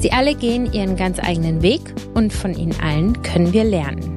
Sie 0.00 0.12
alle 0.12 0.34
gehen 0.34 0.72
ihren 0.72 0.96
ganz 0.96 1.18
eigenen 1.18 1.62
Weg 1.62 1.80
und 2.14 2.32
von 2.32 2.54
ihnen 2.54 2.78
allen 2.80 3.22
können 3.22 3.52
wir 3.52 3.64
lernen. 3.64 4.16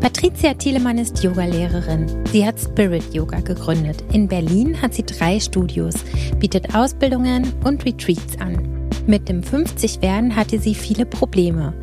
Patricia 0.00 0.54
Thielemann 0.54 0.98
ist 0.98 1.22
Yogalehrerin. 1.22 2.06
Sie 2.30 2.46
hat 2.46 2.60
Spirit 2.60 3.14
Yoga 3.14 3.40
gegründet. 3.40 4.04
In 4.12 4.28
Berlin 4.28 4.80
hat 4.80 4.94
sie 4.94 5.04
drei 5.04 5.40
Studios, 5.40 5.94
bietet 6.38 6.74
Ausbildungen 6.74 7.52
und 7.64 7.84
Retreats 7.84 8.38
an. 8.38 8.88
Mit 9.06 9.28
dem 9.28 9.40
50-Werden 9.40 10.36
hatte 10.36 10.58
sie 10.58 10.74
viele 10.74 11.06
Probleme. 11.06 11.74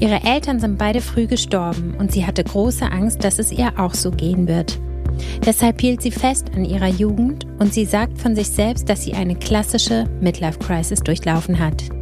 Ihre 0.00 0.22
Eltern 0.22 0.60
sind 0.60 0.78
beide 0.78 1.00
früh 1.00 1.26
gestorben 1.26 1.94
und 1.98 2.12
sie 2.12 2.24
hatte 2.24 2.44
große 2.44 2.90
Angst, 2.90 3.24
dass 3.24 3.38
es 3.38 3.50
ihr 3.50 3.72
auch 3.78 3.94
so 3.94 4.10
gehen 4.10 4.46
wird. 4.46 4.78
Deshalb 5.44 5.80
hielt 5.80 6.02
sie 6.02 6.10
fest 6.10 6.46
an 6.54 6.64
ihrer 6.64 6.88
Jugend 6.88 7.46
und 7.58 7.74
sie 7.74 7.84
sagt 7.84 8.18
von 8.20 8.36
sich 8.36 8.48
selbst, 8.48 8.88
dass 8.88 9.02
sie 9.02 9.14
eine 9.14 9.34
klassische 9.34 10.04
Midlife 10.20 10.58
Crisis 10.58 11.00
durchlaufen 11.00 11.58
hat. 11.58 11.97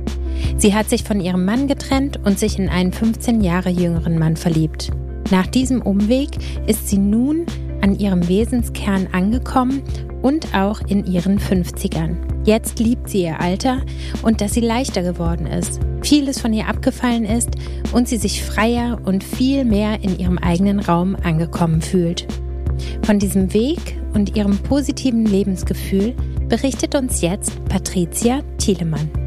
Sie 0.57 0.75
hat 0.75 0.89
sich 0.89 1.05
von 1.05 1.21
ihrem 1.21 1.45
Mann 1.45 1.69
getrennt 1.69 2.21
und 2.25 2.39
sich 2.39 2.59
in 2.59 2.69
einen 2.69 2.93
15 2.93 3.41
Jahre 3.41 3.71
jüngeren 3.71 4.19
Mann 4.19 4.37
verliebt. 4.37 4.91
Nach 5.31 5.47
diesem 5.47 5.83
Umweg 5.83 6.31
ist 6.67 6.89
sie 6.89 6.99
nun 6.99 7.47
an 7.81 7.99
ihrem 7.99 8.29
Wesenskern 8.29 9.09
angekommen 9.13 9.83
und 10.23 10.55
auch 10.55 10.81
in 10.89 11.05
ihren 11.05 11.39
50ern. 11.39 12.17
Jetzt 12.45 12.79
liebt 12.79 13.09
sie 13.11 13.23
ihr 13.23 13.41
Alter 13.41 13.83
und 14.23 14.41
dass 14.41 14.55
sie 14.55 14.61
leichter 14.61 15.03
geworden 15.03 15.47
ist, 15.47 15.81
vieles 16.03 16.41
von 16.41 16.53
ihr 16.53 16.69
abgefallen 16.69 17.25
ist 17.25 17.51
und 17.93 18.09
sie 18.09 18.17
sich 18.17 18.43
freier 18.43 19.01
und 19.05 19.25
viel 19.25 19.65
mehr 19.65 20.03
in 20.03 20.19
ihrem 20.19 20.39
eigenen 20.39 20.81
Raum 20.81 21.17
angekommen 21.23 21.83
fühlt. 21.83 22.27
Von 23.03 23.19
diesem 23.19 23.53
Weg 23.53 23.99
und 24.15 24.37
ihrem 24.37 24.59
positiven 24.59 25.27
Lebensgefühl 25.27 26.15
berichtet 26.49 26.95
uns 26.95 27.21
jetzt 27.21 27.53
Patricia 27.69 28.43
Thielemann. 28.59 29.26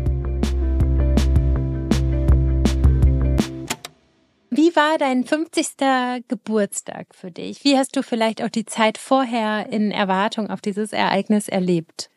Wie 4.61 4.75
war 4.75 4.97
dein 4.97 5.23
50. 5.23 5.77
Geburtstag 6.27 7.15
für 7.15 7.31
dich? 7.31 7.63
Wie 7.63 7.77
hast 7.77 7.95
du 7.95 8.03
vielleicht 8.03 8.43
auch 8.43 8.49
die 8.49 8.65
Zeit 8.65 8.97
vorher 8.97 9.71
in 9.71 9.89
Erwartung 9.89 10.49
auf 10.49 10.59
dieses 10.59 10.91
Ereignis 10.91 11.47
erlebt? 11.47 12.09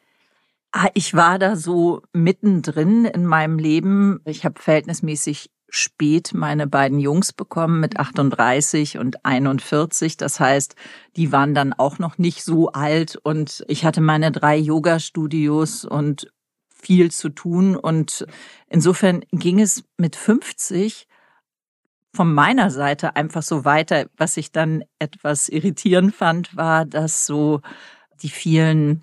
Ah, 0.73 0.89
ich 0.95 1.15
war 1.15 1.39
da 1.39 1.55
so 1.55 2.03
mittendrin 2.13 3.05
in 3.05 3.27
meinem 3.27 3.61
Leben. 3.61 4.19
Ich 4.25 4.45
habe 4.45 4.61
verhältnismäßig 4.61 5.53
spät 5.69 6.33
meine 6.35 6.67
beiden 6.67 6.99
Jungs 6.99 7.33
bekommen 7.33 7.79
mit 7.79 8.01
38 8.01 8.99
und 8.99 9.25
41. 9.25 10.17
Das 10.17 10.41
heißt, 10.41 10.75
die 11.15 11.31
waren 11.31 11.55
dann 11.55 11.73
auch 11.73 12.01
noch 12.01 12.19
nicht 12.19 12.43
so 12.43 12.73
alt 12.73 13.15
und 13.23 13.65
ich 13.69 13.85
hatte 13.85 14.01
meine 14.01 14.33
drei 14.33 14.57
Yoga-Studios 14.57 15.85
und 15.85 16.33
viel 16.75 17.13
zu 17.13 17.29
tun 17.29 17.77
und 17.77 18.27
insofern 18.67 19.21
ging 19.31 19.61
es 19.61 19.85
mit 19.97 20.17
50 20.17 21.07
von 22.15 22.33
meiner 22.33 22.71
Seite 22.71 23.17
einfach 23.17 23.43
so 23.43 23.65
weiter. 23.65 24.07
Was 24.17 24.37
ich 24.37 24.53
dann 24.53 24.85
etwas 24.99 25.49
irritierend 25.49 26.15
fand, 26.15 26.55
war, 26.57 26.85
dass 26.85 27.27
so 27.27 27.61
die 28.23 28.29
vielen 28.29 29.03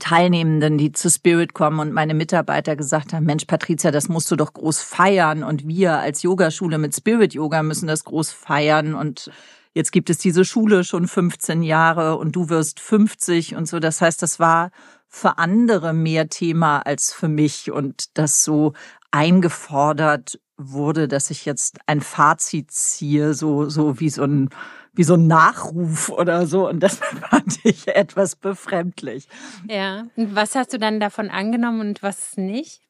Teilnehmenden, 0.00 0.78
die 0.78 0.90
zu 0.90 1.08
Spirit 1.08 1.54
kommen 1.54 1.78
und 1.78 1.92
meine 1.92 2.14
Mitarbeiter 2.14 2.74
gesagt 2.74 3.12
haben, 3.12 3.24
Mensch, 3.24 3.44
Patricia, 3.44 3.92
das 3.92 4.08
musst 4.08 4.28
du 4.30 4.36
doch 4.36 4.52
groß 4.52 4.82
feiern 4.82 5.44
und 5.44 5.68
wir 5.68 5.98
als 5.98 6.22
Yogaschule 6.22 6.78
mit 6.78 6.94
Spirit 6.96 7.34
Yoga 7.34 7.62
müssen 7.62 7.86
das 7.86 8.02
groß 8.04 8.32
feiern 8.32 8.94
und 8.94 9.30
jetzt 9.74 9.92
gibt 9.92 10.10
es 10.10 10.18
diese 10.18 10.44
Schule 10.44 10.82
schon 10.82 11.06
15 11.06 11.62
Jahre 11.62 12.16
und 12.18 12.34
du 12.34 12.48
wirst 12.48 12.80
50 12.80 13.54
und 13.54 13.68
so. 13.68 13.78
Das 13.78 14.00
heißt, 14.00 14.20
das 14.22 14.40
war 14.40 14.72
für 15.06 15.38
andere 15.38 15.92
mehr 15.92 16.28
Thema 16.28 16.80
als 16.80 17.12
für 17.12 17.28
mich 17.28 17.70
und 17.70 18.18
das 18.18 18.42
so 18.42 18.72
eingefordert 19.16 20.38
wurde, 20.58 21.08
dass 21.08 21.30
ich 21.30 21.46
jetzt 21.46 21.78
ein 21.86 22.02
Fazit 22.02 22.70
ziehe, 22.70 23.32
so, 23.32 23.66
so 23.70 23.98
wie 23.98 24.10
so 24.10 24.24
ein, 24.24 24.50
wie 24.92 25.04
so 25.04 25.14
ein 25.14 25.26
Nachruf 25.26 26.10
oder 26.10 26.46
so. 26.46 26.68
Und 26.68 26.80
das 26.80 26.96
fand 27.30 27.64
ich 27.64 27.88
etwas 27.88 28.36
befremdlich. 28.36 29.26
Ja. 29.68 30.04
Und 30.16 30.34
was 30.34 30.54
hast 30.54 30.74
du 30.74 30.78
dann 30.78 31.00
davon 31.00 31.30
angenommen 31.30 31.80
und 31.80 32.02
was 32.02 32.36
nicht? 32.36 32.82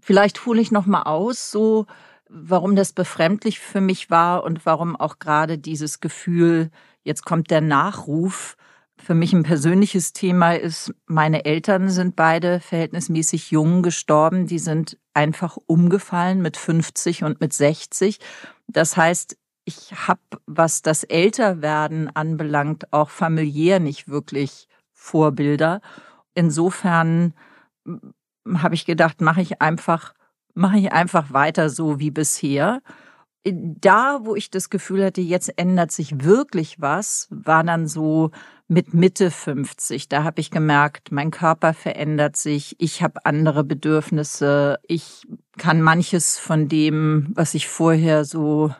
Vielleicht 0.00 0.44
hole 0.44 0.60
ich 0.60 0.72
noch 0.72 0.86
mal 0.86 1.02
aus, 1.02 1.52
so, 1.52 1.86
warum 2.28 2.74
das 2.74 2.92
befremdlich 2.92 3.60
für 3.60 3.80
mich 3.80 4.10
war 4.10 4.42
und 4.42 4.66
warum 4.66 4.96
auch 4.96 5.20
gerade 5.20 5.56
dieses 5.56 6.00
Gefühl, 6.00 6.70
jetzt 7.04 7.24
kommt 7.24 7.52
der 7.52 7.60
Nachruf, 7.60 8.56
für 9.02 9.14
mich 9.14 9.32
ein 9.32 9.42
persönliches 9.42 10.12
Thema 10.12 10.52
ist, 10.52 10.94
meine 11.06 11.44
Eltern 11.44 11.88
sind 11.88 12.16
beide 12.16 12.60
verhältnismäßig 12.60 13.50
jung 13.50 13.82
gestorben. 13.82 14.46
Die 14.46 14.58
sind 14.58 14.98
einfach 15.14 15.56
umgefallen 15.66 16.42
mit 16.42 16.56
50 16.56 17.24
und 17.24 17.40
mit 17.40 17.52
60. 17.52 18.18
Das 18.68 18.96
heißt, 18.96 19.36
ich 19.64 19.92
habe, 20.08 20.20
was 20.46 20.82
das 20.82 21.04
Älterwerden 21.04 22.14
anbelangt, 22.14 22.92
auch 22.92 23.10
familiär 23.10 23.80
nicht 23.80 24.08
wirklich 24.08 24.68
Vorbilder. 24.92 25.80
Insofern 26.34 27.34
hm, 27.84 28.14
habe 28.54 28.74
ich 28.74 28.86
gedacht, 28.86 29.20
mache 29.20 29.40
ich 29.40 29.60
einfach, 29.62 30.14
mache 30.54 30.78
ich 30.78 30.92
einfach 30.92 31.32
weiter 31.32 31.70
so 31.70 31.98
wie 32.00 32.10
bisher. 32.10 32.82
Da, 33.44 34.20
wo 34.22 34.34
ich 34.34 34.50
das 34.50 34.68
Gefühl 34.68 35.04
hatte, 35.06 35.22
jetzt 35.22 35.58
ändert 35.58 35.92
sich 35.92 36.24
wirklich 36.24 36.80
was, 36.80 37.26
war 37.30 37.64
dann 37.64 37.86
so 37.86 38.30
mit 38.70 38.94
Mitte 38.94 39.32
50. 39.32 40.08
Da 40.08 40.22
habe 40.22 40.40
ich 40.40 40.52
gemerkt, 40.52 41.10
mein 41.10 41.32
Körper 41.32 41.74
verändert 41.74 42.36
sich, 42.36 42.76
ich 42.78 43.02
habe 43.02 43.26
andere 43.26 43.64
Bedürfnisse, 43.64 44.78
ich 44.86 45.26
kann 45.58 45.82
manches 45.82 46.38
von 46.38 46.68
dem, 46.68 47.32
was 47.34 47.54
ich 47.54 47.66
vorher 47.66 48.24
so 48.24 48.72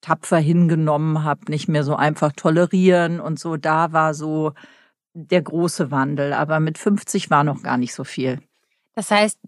tapfer 0.00 0.38
hingenommen 0.38 1.22
habe, 1.22 1.52
nicht 1.52 1.68
mehr 1.68 1.84
so 1.84 1.94
einfach 1.94 2.32
tolerieren 2.32 3.20
und 3.20 3.38
so. 3.38 3.56
Da 3.56 3.92
war 3.92 4.12
so 4.12 4.54
der 5.14 5.42
große 5.42 5.92
Wandel, 5.92 6.32
aber 6.32 6.58
mit 6.58 6.76
50 6.76 7.30
war 7.30 7.44
noch 7.44 7.62
gar 7.62 7.76
nicht 7.76 7.94
so 7.94 8.02
viel. 8.02 8.40
Das 8.94 9.12
heißt, 9.12 9.38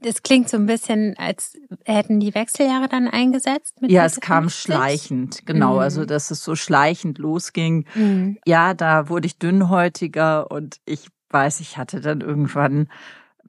das 0.00 0.22
klingt 0.22 0.48
so 0.48 0.56
ein 0.56 0.66
bisschen, 0.66 1.14
als 1.18 1.56
hätten 1.84 2.20
die 2.20 2.34
Wechseljahre 2.34 2.88
dann 2.88 3.08
eingesetzt. 3.08 3.74
ja, 3.80 4.04
es 4.04 4.20
kam 4.20 4.44
50? 4.44 4.60
schleichend, 4.60 5.46
genau. 5.46 5.74
Mhm. 5.74 5.80
Also, 5.80 6.04
dass 6.04 6.30
es 6.30 6.44
so 6.44 6.54
schleichend 6.54 7.18
losging. 7.18 7.86
Mhm. 7.94 8.38
Ja, 8.46 8.74
da 8.74 9.08
wurde 9.08 9.26
ich 9.26 9.38
dünnhäutiger 9.38 10.50
und 10.50 10.76
ich 10.84 11.08
weiß, 11.30 11.60
ich 11.60 11.76
hatte 11.76 12.00
dann 12.00 12.20
irgendwann 12.20 12.88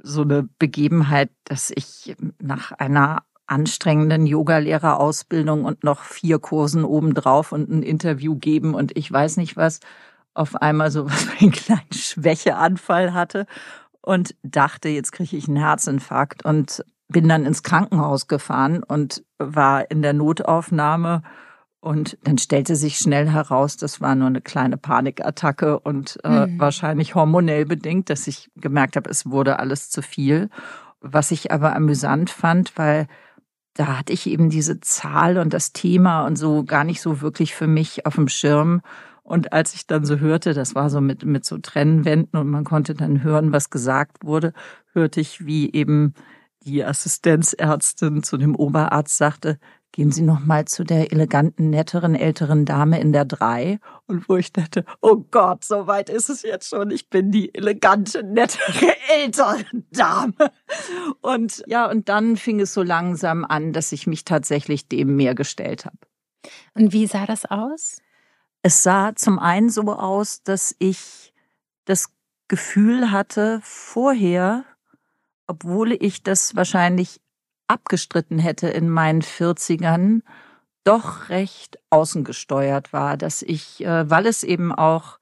so 0.02 0.22
eine 0.22 0.48
Begebenheit, 0.60 1.30
dass 1.44 1.72
ich 1.76 2.16
nach 2.40 2.72
einer 2.72 3.24
anstrengenden 3.46 4.26
Yogalehrerausbildung 4.26 5.64
und 5.64 5.84
noch 5.84 6.02
vier 6.04 6.40
Kursen 6.40 6.84
obendrauf 6.84 7.52
und 7.52 7.70
ein 7.70 7.84
Interview 7.84 8.36
geben 8.36 8.74
und 8.74 8.98
ich 8.98 9.12
weiß 9.12 9.38
nicht 9.38 9.56
was, 9.56 9.80
auf 10.34 10.56
einmal 10.56 10.92
so 10.92 11.06
was 11.06 11.28
wie 11.40 11.46
einen 11.46 11.52
kleinen 11.52 11.94
Schwächeanfall 11.94 13.14
hatte 13.14 13.48
und 14.08 14.36
dachte, 14.42 14.88
jetzt 14.88 15.12
kriege 15.12 15.36
ich 15.36 15.50
einen 15.50 15.58
Herzinfarkt 15.58 16.46
und 16.46 16.84
bin 17.10 17.28
dann 17.28 17.46
ins 17.46 17.62
Krankenhaus 17.62 18.28
gefahren 18.28 18.82
und 18.82 19.24
war 19.38 19.92
in 19.92 20.02
der 20.02 20.14
Notaufnahme 20.14 21.24
und 21.82 22.18
dann 22.24 22.38
stellte 22.38 22.78
sich 22.78 22.98
schnell 22.98 23.30
heraus, 23.30 23.76
das 23.76 24.00
war 24.00 24.16
nur 24.16 24.28
eine 24.28 24.40
kleine 24.40 24.78
Panikattacke 24.78 25.78
und 25.80 26.20
äh, 26.24 26.48
mhm. 26.48 26.58
wahrscheinlich 26.58 27.16
hormonell 27.16 27.66
bedingt, 27.66 28.10
dass 28.10 28.28
ich 28.28 28.50
gemerkt 28.56 28.96
habe, 28.96 29.10
es 29.10 29.30
wurde 29.30 29.60
alles 29.60 29.90
zu 29.90 30.02
viel. 30.02 30.50
Was 31.02 31.32
ich 31.32 31.52
aber 31.52 31.76
amüsant 31.76 32.30
fand, 32.30 32.78
weil 32.78 33.08
da 33.74 34.00
hatte 34.00 34.14
ich 34.14 34.26
eben 34.28 34.50
diese 34.50 34.80
Zahl 34.80 35.38
und 35.38 35.54
das 35.54 35.74
Thema 35.74 36.26
und 36.26 36.38
so 36.38 36.64
gar 36.64 36.86
nicht 36.86 37.02
so 37.02 37.20
wirklich 37.20 37.54
für 37.54 37.68
mich 37.68 38.06
auf 38.06 38.16
dem 38.16 38.30
Schirm. 38.30 38.82
Und 39.28 39.52
als 39.52 39.74
ich 39.74 39.86
dann 39.86 40.06
so 40.06 40.20
hörte, 40.20 40.54
das 40.54 40.74
war 40.74 40.90
so 40.90 41.02
mit, 41.02 41.26
mit 41.26 41.44
so 41.44 41.58
Trennwänden 41.58 42.40
und 42.40 42.48
man 42.48 42.64
konnte 42.64 42.94
dann 42.94 43.24
hören, 43.24 43.52
was 43.52 43.70
gesagt 43.70 44.24
wurde, 44.24 44.54
hörte 44.94 45.20
ich, 45.20 45.46
wie 45.46 45.70
eben 45.74 46.14
die 46.64 46.86
Assistenzärztin 46.86 48.24
zu 48.24 48.38
dem 48.38 48.56
Oberarzt 48.56 49.18
sagte, 49.18 49.60
gehen 49.92 50.14
Sie 50.14 50.22
noch 50.22 50.40
mal 50.40 50.64
zu 50.64 50.86
der 50.86 51.12
eleganten, 51.12 51.70
netteren, 51.70 52.16
älteren 52.16 52.64
Dame 52.64 53.02
in 53.02 53.12
der 53.12 53.26
drei. 53.26 53.80
Und 54.06 54.30
wo 54.30 54.38
ich 54.38 54.54
dachte, 54.54 54.86
oh 55.02 55.18
Gott, 55.30 55.66
so 55.66 55.88
weit 55.88 56.10
ist 56.10 56.30
es 56.30 56.44
jetzt 56.44 56.70
schon. 56.70 56.90
Ich 56.90 57.10
bin 57.10 57.30
die 57.30 57.54
elegante, 57.54 58.24
nettere, 58.24 58.96
ältere 59.22 59.66
Dame. 59.92 60.36
Und 61.20 61.66
ja, 61.68 61.90
und 61.92 62.08
dann 62.08 62.38
fing 62.38 62.62
es 62.62 62.74
so 62.74 62.82
langsam 62.82 63.44
an, 63.44 63.74
dass 63.74 63.92
ich 63.92 64.08
mich 64.08 64.24
tatsächlich 64.24 64.88
dem 64.88 65.18
mehr 65.18 65.36
gestellt 65.36 65.86
habe. 65.86 65.98
Und 66.76 66.94
wie 66.94 67.08
sah 67.08 67.26
das 67.26 67.44
aus? 67.44 67.98
Es 68.68 68.84
sah 68.84 69.16
zum 69.16 69.40
einen 69.40 69.70
so 69.70 69.84
aus, 69.94 70.44
dass 70.44 70.76
ich 70.78 71.32
das 71.86 72.10
Gefühl 72.50 73.12
hatte, 73.12 73.62
vorher, 73.64 74.66
obwohl 75.48 75.94
ich 75.94 76.22
das 76.22 76.54
wahrscheinlich 76.54 77.22
abgestritten 77.68 78.40
hätte 78.40 78.68
in 78.68 78.90
meinen 78.90 79.22
40ern, 79.22 80.20
doch 80.84 81.30
recht 81.30 81.80
außengesteuert 81.92 82.92
war, 82.92 83.16
dass 83.16 83.42
ich, 83.42 83.86
äh, 83.86 84.10
weil 84.10 84.26
es 84.26 84.44
eben 84.44 84.74
auch 84.74 85.18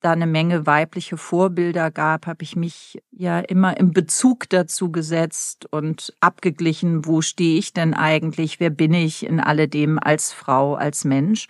da 0.00 0.10
eine 0.10 0.26
Menge 0.26 0.66
weibliche 0.66 1.16
Vorbilder 1.16 1.92
gab, 1.92 2.26
habe 2.26 2.42
ich 2.42 2.56
mich 2.56 3.00
ja 3.12 3.38
immer 3.38 3.76
im 3.76 3.92
Bezug 3.92 4.48
dazu 4.48 4.90
gesetzt 4.90 5.66
und 5.70 6.16
abgeglichen, 6.18 7.06
wo 7.06 7.20
stehe 7.20 7.60
ich 7.60 7.72
denn 7.72 7.94
eigentlich, 7.94 8.58
wer 8.58 8.70
bin 8.70 8.92
ich 8.92 9.24
in 9.24 9.38
alledem 9.38 10.00
als 10.00 10.32
Frau, 10.32 10.74
als 10.74 11.04
Mensch. 11.04 11.46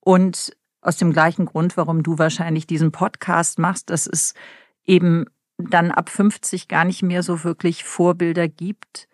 Und 0.00 0.56
aus 0.86 0.96
dem 0.96 1.12
gleichen 1.12 1.46
Grund, 1.46 1.76
warum 1.76 2.02
du 2.02 2.18
wahrscheinlich 2.18 2.66
diesen 2.66 2.92
Podcast 2.92 3.58
machst, 3.58 3.90
dass 3.90 4.06
es 4.06 4.34
eben 4.84 5.26
dann 5.58 5.90
ab 5.90 6.08
50 6.08 6.68
gar 6.68 6.84
nicht 6.84 7.02
mehr 7.02 7.22
so 7.22 7.44
wirklich 7.44 7.84
Vorbilder 7.84 8.48
gibt, 8.48 9.08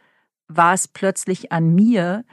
war 0.48 0.74
es 0.74 0.88
plötzlich 0.88 1.52
an 1.52 1.74
mir, 1.74 2.24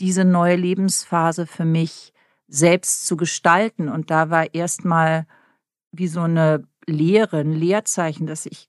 diese 0.00 0.24
neue 0.24 0.56
Lebensphase 0.56 1.46
für 1.46 1.64
mich 1.64 2.14
selbst 2.48 3.06
zu 3.06 3.16
gestalten. 3.16 3.88
Und 3.88 4.10
da 4.10 4.30
war 4.30 4.54
erstmal 4.54 5.26
wie 5.92 6.08
so 6.08 6.20
eine 6.20 6.66
Lehre, 6.86 7.40
ein 7.40 7.52
Leerzeichen, 7.52 8.26
dass 8.26 8.46
ich 8.46 8.68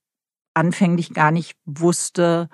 anfänglich 0.54 1.13
gar 1.13 1.31
nicht 1.31 1.58
wusste, 1.66 2.50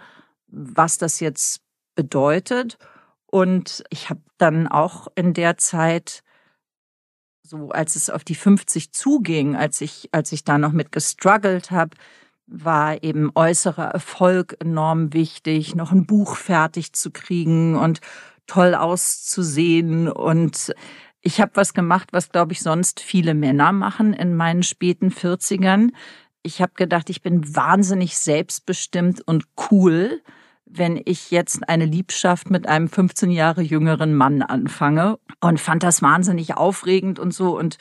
was 0.47 0.97
das 0.97 1.19
jetzt 1.19 1.61
bedeutet. 1.95 2.77
Und 3.25 3.83
ich 3.89 4.09
habe 4.09 4.21
dann 4.37 4.67
auch 4.67 5.07
in 5.15 5.33
der 5.33 5.57
Zeit, 5.57 6.23
so 7.47 7.69
als 7.69 7.95
es 7.95 8.09
auf 8.09 8.23
die 8.23 8.35
50 8.35 8.91
zuging, 8.91 9.55
als 9.55 9.79
ich, 9.79 10.09
als 10.11 10.31
ich 10.33 10.43
da 10.43 10.57
noch 10.57 10.73
mit 10.73 10.91
gestruggelt 10.91 11.71
habe, 11.71 11.95
war 12.45 13.03
eben 13.03 13.31
äußerer 13.35 13.85
Erfolg 13.85 14.57
enorm 14.59 15.13
wichtig, 15.13 15.75
noch 15.75 15.91
ein 15.91 16.05
Buch 16.05 16.35
fertig 16.35 16.93
zu 16.93 17.11
kriegen 17.11 17.75
und 17.75 18.01
toll 18.47 18.75
auszusehen. 18.75 20.09
Und 20.09 20.73
ich 21.21 21.39
habe 21.39 21.51
was 21.55 21.73
gemacht, 21.73 22.09
was, 22.11 22.31
glaube 22.31 22.53
ich, 22.53 22.61
sonst 22.61 22.99
viele 22.99 23.33
Männer 23.33 23.71
machen 23.71 24.13
in 24.13 24.35
meinen 24.35 24.63
späten 24.63 25.09
40ern. 25.09 25.91
Ich 26.43 26.61
habe 26.61 26.73
gedacht, 26.75 27.09
ich 27.09 27.21
bin 27.21 27.55
wahnsinnig 27.55 28.17
selbstbestimmt 28.17 29.21
und 29.25 29.45
cool, 29.71 30.21
wenn 30.69 31.01
ich 31.05 31.31
jetzt 31.31 31.67
eine 31.67 31.85
Liebschaft 31.85 32.49
mit 32.49 32.67
einem 32.67 32.89
15 32.89 33.31
Jahre 33.31 33.61
jüngeren 33.61 34.15
Mann 34.15 34.41
anfange 34.41 35.17
und 35.39 35.59
fand 35.59 35.83
das 35.83 36.01
wahnsinnig 36.01 36.55
aufregend 36.57 37.19
und 37.19 37.33
so. 37.33 37.57
Und 37.57 37.77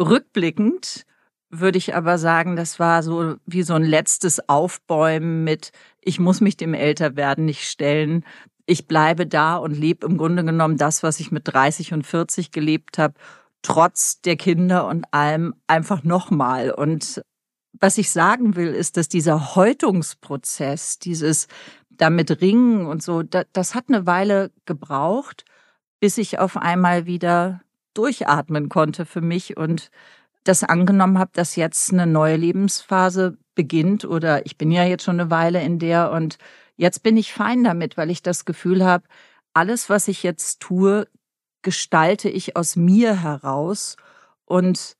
rückblickend 0.00 1.04
würde 1.50 1.78
ich 1.78 1.94
aber 1.94 2.18
sagen, 2.18 2.56
das 2.56 2.78
war 2.78 3.02
so 3.02 3.36
wie 3.44 3.62
so 3.62 3.74
ein 3.74 3.84
letztes 3.84 4.48
Aufbäumen 4.48 5.44
mit, 5.44 5.72
ich 6.00 6.18
muss 6.18 6.40
mich 6.40 6.56
dem 6.56 6.74
Älterwerden 6.74 7.44
nicht 7.44 7.68
stellen. 7.68 8.24
Ich 8.64 8.86
bleibe 8.86 9.26
da 9.26 9.56
und 9.56 9.72
lebe 9.76 10.06
im 10.06 10.16
Grunde 10.16 10.44
genommen 10.44 10.78
das, 10.78 11.02
was 11.02 11.20
ich 11.20 11.30
mit 11.30 11.42
30 11.44 11.92
und 11.92 12.06
40 12.06 12.52
gelebt 12.52 12.98
habe, 12.98 13.14
trotz 13.60 14.20
der 14.22 14.36
Kinder 14.36 14.86
und 14.86 15.04
allem 15.12 15.54
einfach 15.66 16.04
nochmal. 16.04 16.70
Und 16.70 17.22
was 17.78 17.98
ich 17.98 18.10
sagen 18.10 18.56
will, 18.56 18.68
ist, 18.68 18.96
dass 18.96 19.08
dieser 19.08 19.54
Häutungsprozess, 19.54 20.98
dieses 20.98 21.48
damit 22.02 22.40
ringen 22.40 22.86
und 22.86 23.02
so, 23.02 23.22
das 23.22 23.74
hat 23.74 23.84
eine 23.88 24.06
Weile 24.06 24.50
gebraucht, 24.66 25.44
bis 26.00 26.18
ich 26.18 26.40
auf 26.40 26.56
einmal 26.56 27.06
wieder 27.06 27.60
durchatmen 27.94 28.68
konnte 28.68 29.06
für 29.06 29.20
mich 29.20 29.56
und 29.56 29.90
das 30.42 30.64
angenommen 30.64 31.18
habe, 31.18 31.30
dass 31.34 31.54
jetzt 31.54 31.92
eine 31.92 32.08
neue 32.08 32.36
Lebensphase 32.36 33.38
beginnt 33.54 34.04
oder 34.04 34.44
ich 34.46 34.58
bin 34.58 34.72
ja 34.72 34.84
jetzt 34.84 35.04
schon 35.04 35.20
eine 35.20 35.30
Weile 35.30 35.62
in 35.62 35.78
der 35.78 36.10
und 36.10 36.38
jetzt 36.76 37.04
bin 37.04 37.16
ich 37.16 37.32
fein 37.32 37.62
damit, 37.62 37.96
weil 37.96 38.10
ich 38.10 38.22
das 38.22 38.44
Gefühl 38.44 38.84
habe, 38.84 39.04
alles, 39.54 39.88
was 39.88 40.08
ich 40.08 40.24
jetzt 40.24 40.58
tue, 40.58 41.06
gestalte 41.62 42.28
ich 42.28 42.56
aus 42.56 42.74
mir 42.74 43.22
heraus 43.22 43.96
und 44.44 44.96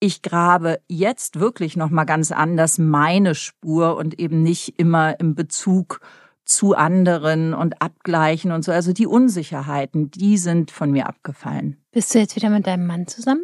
ich 0.00 0.20
grabe 0.20 0.80
jetzt 0.88 1.40
wirklich 1.40 1.76
noch 1.76 1.88
mal 1.88 2.04
ganz 2.04 2.30
anders 2.30 2.76
meine 2.76 3.34
Spur 3.34 3.96
und 3.96 4.18
eben 4.18 4.42
nicht 4.42 4.78
immer 4.78 5.18
im 5.18 5.34
Bezug 5.34 6.00
zu 6.46 6.74
anderen 6.74 7.52
und 7.52 7.82
abgleichen 7.82 8.52
und 8.52 8.64
so. 8.64 8.72
Also 8.72 8.92
die 8.92 9.06
Unsicherheiten, 9.06 10.10
die 10.10 10.38
sind 10.38 10.70
von 10.70 10.90
mir 10.90 11.06
abgefallen. 11.06 11.76
Bist 11.92 12.14
du 12.14 12.18
jetzt 12.18 12.36
wieder 12.36 12.48
mit 12.48 12.66
deinem 12.66 12.86
Mann 12.86 13.06
zusammen? 13.06 13.42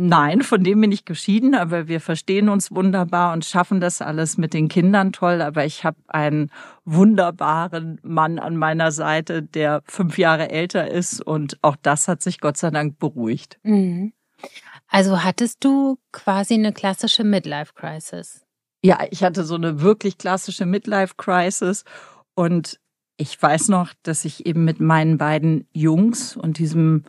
Nein, 0.00 0.42
von 0.42 0.62
dem 0.62 0.80
bin 0.80 0.92
ich 0.92 1.04
geschieden, 1.04 1.56
aber 1.56 1.88
wir 1.88 2.00
verstehen 2.00 2.48
uns 2.48 2.70
wunderbar 2.70 3.32
und 3.32 3.44
schaffen 3.44 3.80
das 3.80 4.00
alles 4.00 4.38
mit 4.38 4.54
den 4.54 4.68
Kindern 4.68 5.12
toll. 5.12 5.42
Aber 5.42 5.64
ich 5.64 5.82
habe 5.82 5.98
einen 6.06 6.52
wunderbaren 6.84 7.98
Mann 8.04 8.38
an 8.38 8.56
meiner 8.56 8.92
Seite, 8.92 9.42
der 9.42 9.82
fünf 9.86 10.16
Jahre 10.16 10.50
älter 10.50 10.88
ist 10.88 11.20
und 11.20 11.58
auch 11.62 11.74
das 11.82 12.06
hat 12.06 12.22
sich 12.22 12.40
Gott 12.40 12.56
sei 12.56 12.70
Dank 12.70 13.00
beruhigt. 13.00 13.58
Mhm. 13.64 14.12
Also 14.86 15.24
hattest 15.24 15.64
du 15.64 15.98
quasi 16.12 16.54
eine 16.54 16.72
klassische 16.72 17.24
Midlife-Crisis? 17.24 18.46
Ja, 18.84 19.00
ich 19.10 19.24
hatte 19.24 19.44
so 19.44 19.56
eine 19.56 19.80
wirklich 19.80 20.18
klassische 20.18 20.64
Midlife-Crisis 20.64 21.84
und 22.34 22.78
ich 23.16 23.40
weiß 23.40 23.68
noch, 23.68 23.92
dass 24.04 24.24
ich 24.24 24.46
eben 24.46 24.64
mit 24.64 24.78
meinen 24.78 25.18
beiden 25.18 25.66
Jungs 25.72 26.36
und 26.36 26.58
diesem 26.58 27.04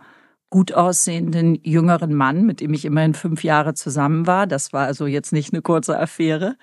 gut 0.49 0.73
aussehenden 0.73 1.55
jüngeren 1.63 2.15
Mann, 2.15 2.45
mit 2.45 2.61
dem 2.61 2.73
ich 2.73 2.85
immerhin 2.85 3.13
fünf 3.13 3.43
Jahre 3.43 3.75
zusammen 3.75 4.25
war. 4.25 4.47
Das 4.47 4.73
war 4.73 4.87
also 4.87 5.05
jetzt 5.05 5.31
nicht 5.31 5.53
eine 5.53 5.61
kurze 5.61 5.99
Affäre. 5.99 6.57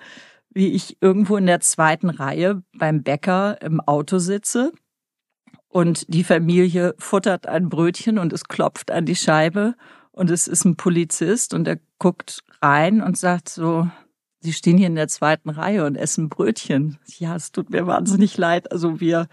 Wie 0.49 0.67
ich 0.67 0.97
irgendwo 1.01 1.37
in 1.37 1.45
der 1.45 1.61
zweiten 1.61 2.09
Reihe 2.09 2.63
beim 2.77 3.03
Bäcker 3.03 3.61
im 3.61 3.79
Auto 3.79 4.17
sitze 4.17 4.73
und 5.69 6.13
die 6.13 6.23
Familie 6.23 6.95
futtert 6.97 7.47
ein 7.47 7.69
Brötchen 7.69 8.17
und 8.19 8.33
es 8.33 8.45
klopft 8.45 8.91
an 8.91 9.05
die 9.05 9.15
Scheibe 9.15 9.75
und 10.11 10.29
es 10.29 10.47
ist 10.47 10.65
ein 10.65 10.75
Polizist 10.75 11.53
und 11.53 11.67
er 11.67 11.79
guckt 11.99 12.43
rein 12.61 13.01
und 13.01 13.17
sagt 13.17 13.49
so, 13.49 13.87
Sie 14.47 14.53
stehen 14.53 14.77
hier 14.77 14.87
in 14.87 14.95
der 14.95 15.09
zweiten 15.09 15.49
Reihe 15.49 15.85
und 15.85 15.97
essen 15.97 16.29
Brötchen. 16.29 16.97
Ja, 17.17 17.35
es 17.35 17.51
tut 17.51 17.69
mir 17.69 17.85
wahnsinnig 17.85 18.37
leid. 18.37 18.71
Also 18.71 19.01
wir, 19.01 19.27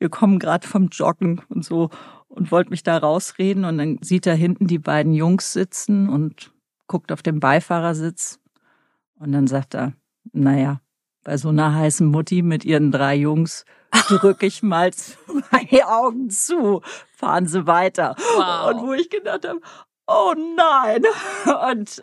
wir 0.00 0.08
kommen 0.08 0.40
gerade 0.40 0.66
vom 0.66 0.88
Joggen 0.88 1.40
und 1.50 1.64
so 1.64 1.88
und 2.26 2.50
wollte 2.50 2.70
mich 2.70 2.82
da 2.82 2.98
rausreden 2.98 3.64
und 3.64 3.78
dann 3.78 3.98
sieht 4.02 4.26
er 4.26 4.34
hinten 4.34 4.66
die 4.66 4.80
beiden 4.80 5.14
Jungs 5.14 5.52
sitzen 5.52 6.08
und 6.08 6.50
guckt 6.88 7.12
auf 7.12 7.22
den 7.22 7.38
Beifahrersitz 7.38 8.40
und 9.20 9.30
dann 9.30 9.46
sagt 9.46 9.76
er, 9.76 9.92
naja, 10.32 10.80
bei 11.22 11.36
so 11.36 11.50
einer 11.50 11.72
heißen 11.72 12.08
Mutti 12.08 12.42
mit 12.42 12.64
ihren 12.64 12.90
drei 12.90 13.14
Jungs 13.14 13.64
drücke 14.08 14.46
ich 14.46 14.64
mal 14.64 14.92
zwei 14.94 15.84
Augen 15.86 16.28
zu, 16.28 16.82
fahren 17.14 17.46
sie 17.46 17.68
weiter. 17.68 18.16
Wow. 18.34 18.74
Und 18.74 18.88
wo 18.88 18.92
ich 18.94 19.10
gedacht 19.10 19.46
habe, 19.46 19.60
oh 20.08 20.34
nein. 20.56 21.04
Und 21.70 22.02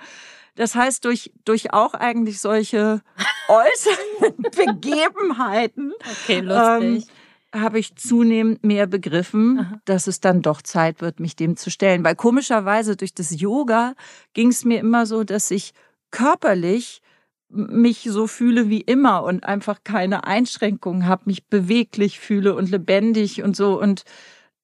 das 0.58 0.76
heißt, 0.76 1.06
durch, 1.06 1.32
durch 1.46 1.74
auch 1.74 1.94
eigentlich 1.94 2.42
solche 2.42 3.02
äußeren 3.48 4.44
Begebenheiten 4.56 5.94
okay. 6.00 6.40
Ähm, 6.40 7.04
habe 7.54 7.80
ich 7.80 7.96
zunehmend 7.96 8.64
mehr 8.64 8.88
begriffen, 8.88 9.60
Aha. 9.60 9.82
dass 9.86 10.08
es 10.08 10.20
dann 10.20 10.42
doch 10.42 10.62
Zeit 10.62 11.02
wird, 11.02 11.20
mich 11.20 11.36
dem 11.36 11.56
zu 11.56 11.70
stellen. 11.70 12.04
Weil 12.04 12.16
komischerweise 12.16 12.98
durch 12.98 13.14
das 13.14 13.40
Yoga 13.40 13.94
ging 14.34 14.50
es 14.50 14.66
mir 14.66 14.80
immer 14.80 15.06
so, 15.06 15.24
dass 15.24 15.50
ich 15.52 15.74
körperlich 16.12 17.02
mich 17.50 18.04
so 18.10 18.28
fühle 18.28 18.70
wie 18.70 18.82
immer 18.82 19.24
und 19.24 19.46
einfach 19.46 19.80
keine 19.84 20.26
Einschränkungen 20.26 21.08
habe, 21.08 21.24
mich 21.26 21.48
beweglich 21.48 22.20
fühle 22.20 22.56
und 22.56 22.70
lebendig 22.70 23.44
und 23.44 23.56
so. 23.56 23.80
Und 23.80 24.04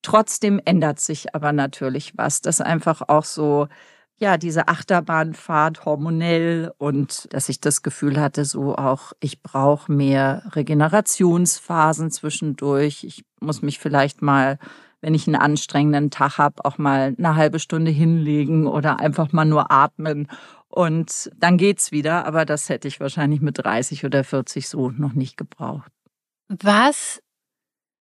trotzdem 0.01 0.59
ändert 0.65 0.99
sich 0.99 1.33
aber 1.33 1.53
natürlich 1.53 2.17
was, 2.17 2.41
dass 2.41 2.59
einfach 2.59 3.01
auch 3.07 3.23
so 3.23 3.69
ja, 4.17 4.37
diese 4.37 4.67
Achterbahnfahrt 4.67 5.85
hormonell 5.85 6.71
und 6.77 7.27
dass 7.33 7.49
ich 7.49 7.59
das 7.59 7.81
Gefühl 7.81 8.19
hatte, 8.19 8.45
so 8.45 8.75
auch, 8.75 9.13
ich 9.19 9.41
brauche 9.41 9.91
mehr 9.91 10.43
Regenerationsphasen 10.55 12.11
zwischendurch. 12.11 13.03
Ich 13.03 13.25
muss 13.39 13.61
mich 13.61 13.79
vielleicht 13.79 14.21
mal 14.21 14.59
wenn 15.03 15.13
ich 15.13 15.27
einen 15.27 15.35
anstrengenden 15.35 16.11
Tag 16.11 16.37
habe, 16.37 16.63
auch 16.63 16.77
mal 16.77 17.13
eine 17.17 17.35
halbe 17.35 17.59
Stunde 17.59 17.91
hinlegen 17.91 18.67
oder 18.67 19.01
einfach 19.01 19.33
mal 19.33 19.43
nur 19.43 19.69
atmen. 19.69 20.29
Und 20.69 21.29
dann 21.35 21.57
geht's 21.57 21.91
wieder. 21.91 22.25
Aber 22.25 22.45
das 22.45 22.69
hätte 22.69 22.87
ich 22.87 23.01
wahrscheinlich 23.01 23.41
mit 23.41 23.57
30 23.57 24.05
oder 24.05 24.23
40 24.23 24.69
so 24.69 24.91
noch 24.91 25.11
nicht 25.11 25.35
gebraucht. 25.35 25.91
Was 26.47 27.21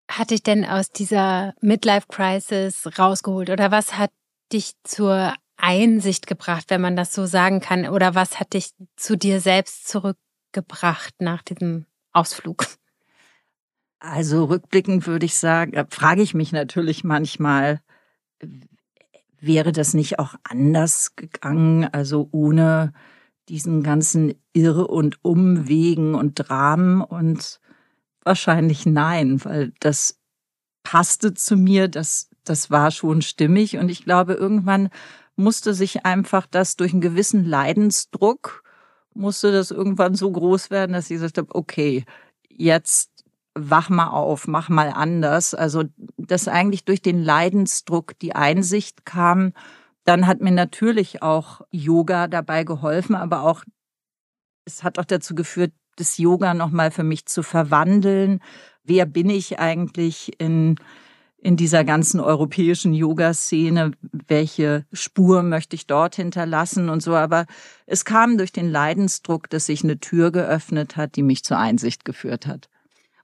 hat 0.08 0.30
dich 0.30 0.44
denn 0.44 0.64
aus 0.64 0.90
dieser 0.90 1.54
Midlife 1.60 2.06
Crisis 2.08 2.88
rausgeholt 2.96 3.50
oder 3.50 3.72
was 3.72 3.98
hat 3.98 4.12
dich 4.52 4.74
zur 4.84 5.34
Einsicht 5.64 6.26
gebracht, 6.26 6.66
wenn 6.68 6.82
man 6.82 6.94
das 6.94 7.14
so 7.14 7.24
sagen 7.24 7.60
kann? 7.60 7.88
Oder 7.88 8.14
was 8.14 8.38
hat 8.38 8.52
dich 8.52 8.70
zu 8.96 9.16
dir 9.16 9.40
selbst 9.40 9.88
zurückgebracht 9.88 11.14
nach 11.20 11.42
diesem 11.42 11.86
Ausflug? 12.12 12.66
Also 13.98 14.44
rückblickend 14.44 15.06
würde 15.06 15.24
ich 15.24 15.38
sagen, 15.38 15.72
äh, 15.72 15.86
frage 15.88 16.20
ich 16.20 16.34
mich 16.34 16.52
natürlich 16.52 17.04
manchmal, 17.04 17.80
wäre 19.40 19.72
das 19.72 19.94
nicht 19.94 20.18
auch 20.18 20.34
anders 20.42 21.16
gegangen, 21.16 21.84
also 21.84 22.28
ohne 22.30 22.92
diesen 23.48 23.82
ganzen 23.82 24.34
Irre 24.52 24.86
und 24.88 25.24
Umwegen 25.24 26.14
und 26.14 26.34
Dramen 26.34 27.00
und 27.00 27.60
wahrscheinlich 28.22 28.84
nein, 28.84 29.42
weil 29.44 29.72
das 29.80 30.18
passte 30.82 31.32
zu 31.32 31.56
mir, 31.56 31.88
das, 31.88 32.28
das 32.44 32.70
war 32.70 32.90
schon 32.90 33.22
stimmig 33.22 33.76
und 33.76 33.88
ich 33.88 34.04
glaube, 34.04 34.34
irgendwann 34.34 34.90
musste 35.36 35.74
sich 35.74 36.04
einfach 36.04 36.46
das 36.46 36.76
durch 36.76 36.92
einen 36.92 37.00
gewissen 37.00 37.44
Leidensdruck, 37.44 38.62
musste 39.14 39.52
das 39.52 39.70
irgendwann 39.70 40.14
so 40.14 40.30
groß 40.30 40.70
werden, 40.70 40.92
dass 40.92 41.10
ich 41.10 41.16
gesagt 41.16 41.38
habe, 41.38 41.54
okay, 41.54 42.04
jetzt 42.48 43.10
wach 43.54 43.88
mal 43.88 44.08
auf, 44.08 44.46
mach 44.46 44.68
mal 44.68 44.90
anders. 44.90 45.54
Also, 45.54 45.84
dass 46.16 46.48
eigentlich 46.48 46.84
durch 46.84 47.02
den 47.02 47.22
Leidensdruck 47.22 48.18
die 48.18 48.34
Einsicht 48.34 49.04
kam. 49.04 49.52
Dann 50.04 50.26
hat 50.26 50.40
mir 50.40 50.50
natürlich 50.50 51.22
auch 51.22 51.62
Yoga 51.70 52.28
dabei 52.28 52.64
geholfen, 52.64 53.14
aber 53.14 53.42
auch, 53.42 53.64
es 54.64 54.82
hat 54.82 54.98
auch 54.98 55.04
dazu 55.04 55.34
geführt, 55.34 55.72
das 55.96 56.18
Yoga 56.18 56.54
nochmal 56.54 56.90
für 56.90 57.04
mich 57.04 57.26
zu 57.26 57.42
verwandeln. 57.42 58.40
Wer 58.82 59.06
bin 59.06 59.30
ich 59.30 59.60
eigentlich 59.60 60.38
in, 60.40 60.76
in 61.44 61.56
dieser 61.56 61.84
ganzen 61.84 62.20
europäischen 62.20 62.94
Yoga-Szene? 62.94 63.92
Welche 64.26 64.86
Spur 64.92 65.42
möchte 65.42 65.76
ich 65.76 65.86
dort 65.86 66.16
hinterlassen 66.16 66.88
und 66.88 67.02
so? 67.02 67.14
Aber 67.14 67.44
es 67.86 68.06
kam 68.06 68.38
durch 68.38 68.50
den 68.50 68.70
Leidensdruck, 68.70 69.50
dass 69.50 69.66
sich 69.66 69.84
eine 69.84 70.00
Tür 70.00 70.32
geöffnet 70.32 70.96
hat, 70.96 71.16
die 71.16 71.22
mich 71.22 71.44
zur 71.44 71.58
Einsicht 71.58 72.06
geführt 72.06 72.46
hat. 72.46 72.70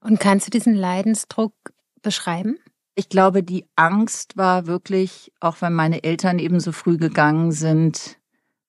Und 0.03 0.21
kannst 0.21 0.47
du 0.47 0.51
diesen 0.51 0.75
Leidensdruck 0.75 1.55
beschreiben? 2.03 2.59
Ich 2.95 3.09
glaube, 3.09 3.43
die 3.43 3.65
Angst 3.75 4.37
war 4.37 4.67
wirklich, 4.67 5.33
auch 5.41 5.63
wenn 5.63 5.73
meine 5.73 6.05
Eltern 6.05 6.39
eben 6.39 6.61
so 6.61 6.73
früh 6.73 6.99
gegangen 6.99 7.53
sind, 7.53 8.19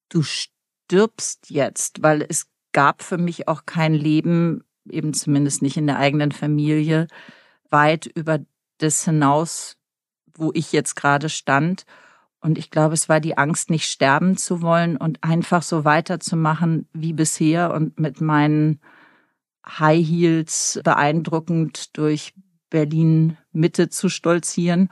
du 0.08 0.24
stirbst 0.24 1.50
jetzt, 1.50 2.02
weil 2.02 2.26
es 2.28 2.48
gab 2.72 3.04
für 3.04 3.18
mich 3.18 3.50
auch 3.50 3.66
kein 3.66 3.94
Leben, 3.94 4.64
eben 4.90 5.14
zumindest 5.14 5.62
nicht 5.62 5.76
in 5.76 5.88
der 5.88 5.98
eigenen 5.98 6.32
Familie, 6.32 7.08
weit 7.70 8.06
über 8.06 8.40
das 8.82 9.06
hinaus, 9.06 9.78
wo 10.34 10.52
ich 10.54 10.72
jetzt 10.72 10.96
gerade 10.96 11.30
stand. 11.30 11.86
Und 12.40 12.58
ich 12.58 12.72
glaube, 12.72 12.94
es 12.94 13.08
war 13.08 13.20
die 13.20 13.38
Angst, 13.38 13.70
nicht 13.70 13.86
sterben 13.86 14.38
zu 14.38 14.62
wollen 14.62 14.98
und 14.98 15.24
einfach 15.24 15.62
so 15.62 15.86
weiterzumachen 15.86 16.88
wie 16.94 17.14
bisher 17.14 17.74
und 17.74 18.00
mit 18.00 18.20
meinen 18.20 18.80
High 19.68 20.06
Heels 20.06 20.80
beeindruckend 20.84 21.96
durch 21.98 22.34
Berlin 22.70 23.38
Mitte 23.52 23.90
zu 23.90 24.10
stolzieren. 24.10 24.90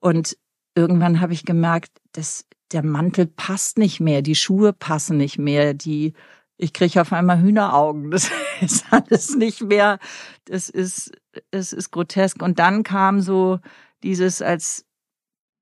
Und 0.00 0.36
irgendwann 0.76 1.20
habe 1.20 1.32
ich 1.32 1.44
gemerkt, 1.44 1.90
dass 2.12 2.46
der 2.70 2.84
Mantel 2.84 3.26
passt 3.26 3.78
nicht 3.78 4.00
mehr, 4.00 4.22
die 4.22 4.34
Schuhe 4.34 4.72
passen 4.72 5.16
nicht 5.16 5.38
mehr, 5.38 5.74
die 5.74 6.14
ich 6.62 6.72
kriege 6.72 7.00
auf 7.00 7.12
einmal 7.12 7.40
Hühneraugen. 7.40 8.10
Das 8.10 8.30
ist 8.60 8.84
alles 8.90 9.34
nicht 9.36 9.62
mehr. 9.62 9.98
Das 10.44 10.68
ist, 10.68 11.12
es 11.50 11.72
ist 11.72 11.90
grotesk. 11.90 12.42
Und 12.42 12.58
dann 12.58 12.82
kam 12.82 13.20
so 13.20 13.58
dieses, 14.02 14.42
als 14.42 14.84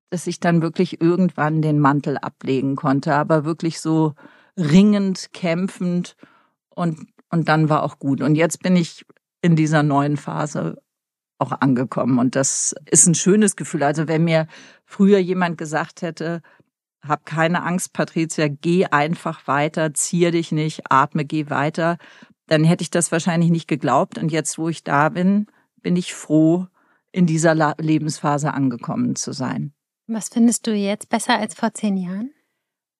dass 0.09 0.27
ich 0.27 0.39
dann 0.39 0.61
wirklich 0.61 1.01
irgendwann 1.01 1.61
den 1.61 1.79
Mantel 1.79 2.17
ablegen 2.17 2.75
konnte, 2.75 3.15
aber 3.15 3.45
wirklich 3.45 3.79
so 3.79 4.13
ringend, 4.57 5.31
kämpfend 5.31 6.17
und 6.69 7.07
und 7.31 7.47
dann 7.47 7.69
war 7.69 7.83
auch 7.83 7.97
gut. 7.97 8.21
Und 8.21 8.35
jetzt 8.35 8.61
bin 8.61 8.75
ich 8.75 9.05
in 9.41 9.55
dieser 9.55 9.83
neuen 9.83 10.17
Phase 10.17 10.81
auch 11.39 11.53
angekommen. 11.53 12.19
Und 12.19 12.35
das 12.35 12.75
ist 12.85 13.07
ein 13.07 13.15
schönes 13.15 13.55
Gefühl. 13.55 13.83
Also 13.83 14.07
wenn 14.07 14.25
mir 14.25 14.47
früher 14.85 15.17
jemand 15.17 15.57
gesagt 15.57 16.01
hätte, 16.01 16.41
hab 17.01 17.25
keine 17.25 17.63
Angst, 17.63 17.93
Patricia, 17.93 18.47
geh 18.47 18.85
einfach 18.85 19.47
weiter, 19.47 19.93
zier 19.93 20.31
dich 20.31 20.51
nicht, 20.51 20.91
atme, 20.91 21.25
geh 21.25 21.49
weiter, 21.49 21.97
dann 22.47 22.63
hätte 22.63 22.83
ich 22.83 22.91
das 22.91 23.11
wahrscheinlich 23.11 23.49
nicht 23.49 23.67
geglaubt. 23.67 24.17
Und 24.17 24.31
jetzt, 24.31 24.57
wo 24.57 24.69
ich 24.69 24.83
da 24.83 25.09
bin, 25.09 25.47
bin 25.81 25.95
ich 25.95 26.13
froh, 26.13 26.67
in 27.11 27.25
dieser 27.25 27.55
Lebensphase 27.77 28.53
angekommen 28.53 29.15
zu 29.15 29.33
sein. 29.33 29.73
Was 30.07 30.29
findest 30.29 30.67
du 30.67 30.73
jetzt 30.73 31.09
besser 31.09 31.37
als 31.37 31.55
vor 31.55 31.73
zehn 31.73 31.97
Jahren? 31.97 32.31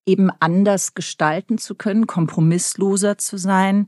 Eben 0.05 0.31
anders 0.39 0.93
gestalten 0.93 1.57
zu 1.57 1.75
können, 1.75 2.07
kompromissloser 2.07 3.17
zu 3.17 3.37
sein, 3.37 3.87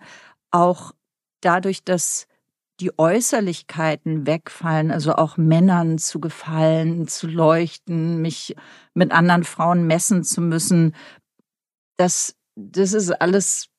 auch 0.51 0.93
dadurch, 1.41 1.83
dass 1.83 2.27
die 2.79 2.97
Äußerlichkeiten 2.97 4.25
wegfallen, 4.25 4.91
also 4.91 5.13
auch 5.13 5.37
Männern 5.37 5.97
zu 5.97 6.19
gefallen, 6.19 7.07
zu 7.07 7.27
leuchten, 7.27 8.21
mich 8.21 8.55
mit 8.93 9.11
anderen 9.11 9.43
Frauen 9.43 9.85
messen 9.85 10.23
zu 10.23 10.41
müssen, 10.41 10.95
das, 11.97 12.35
das 12.55 12.93
ist 12.93 13.11
alles 13.11 13.69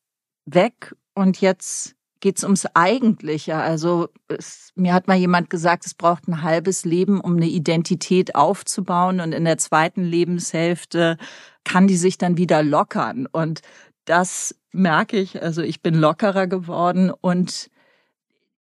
weg 0.46 0.94
und 1.14 1.40
jetzt 1.40 1.96
geht's 2.20 2.44
ums 2.44 2.66
Eigentliche. 2.74 3.56
Also 3.56 4.08
es, 4.28 4.70
mir 4.76 4.94
hat 4.94 5.08
mal 5.08 5.16
jemand 5.18 5.50
gesagt, 5.50 5.84
es 5.84 5.94
braucht 5.94 6.26
ein 6.26 6.42
halbes 6.42 6.84
Leben, 6.84 7.20
um 7.20 7.36
eine 7.36 7.48
Identität 7.48 8.34
aufzubauen 8.34 9.20
und 9.20 9.32
in 9.32 9.44
der 9.44 9.58
zweiten 9.58 10.04
Lebenshälfte 10.04 11.18
kann 11.64 11.86
die 11.86 11.96
sich 11.96 12.16
dann 12.16 12.38
wieder 12.38 12.62
lockern 12.62 13.26
und 13.30 13.60
das 14.06 14.54
merke 14.72 15.18
ich. 15.18 15.42
Also 15.42 15.62
ich 15.62 15.82
bin 15.82 15.94
lockerer 15.94 16.46
geworden 16.46 17.10
und 17.10 17.70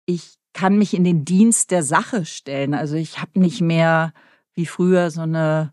ich 0.09 0.39
kann 0.53 0.79
mich 0.79 0.95
in 0.95 1.03
den 1.03 1.23
Dienst 1.23 1.69
der 1.69 1.83
Sache 1.83 2.25
stellen. 2.25 2.73
Also 2.73 2.95
ich 2.95 3.21
habe 3.21 3.39
nicht 3.39 3.61
mehr 3.61 4.11
wie 4.55 4.65
früher 4.65 5.11
so 5.11 5.21
eine 5.21 5.71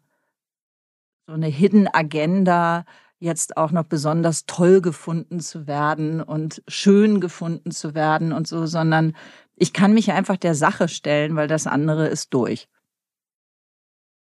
so 1.26 1.32
eine 1.32 1.46
Hidden 1.46 1.88
Agenda, 1.92 2.84
jetzt 3.18 3.56
auch 3.56 3.72
noch 3.72 3.84
besonders 3.84 4.44
toll 4.46 4.80
gefunden 4.80 5.40
zu 5.40 5.66
werden 5.66 6.22
und 6.22 6.62
schön 6.68 7.20
gefunden 7.20 7.72
zu 7.72 7.94
werden 7.94 8.32
und 8.32 8.46
so, 8.46 8.66
sondern 8.66 9.16
ich 9.56 9.72
kann 9.72 9.92
mich 9.92 10.12
einfach 10.12 10.36
der 10.36 10.54
Sache 10.54 10.86
stellen, 10.86 11.34
weil 11.34 11.48
das 11.48 11.66
andere 11.66 12.06
ist 12.06 12.32
durch. 12.32 12.68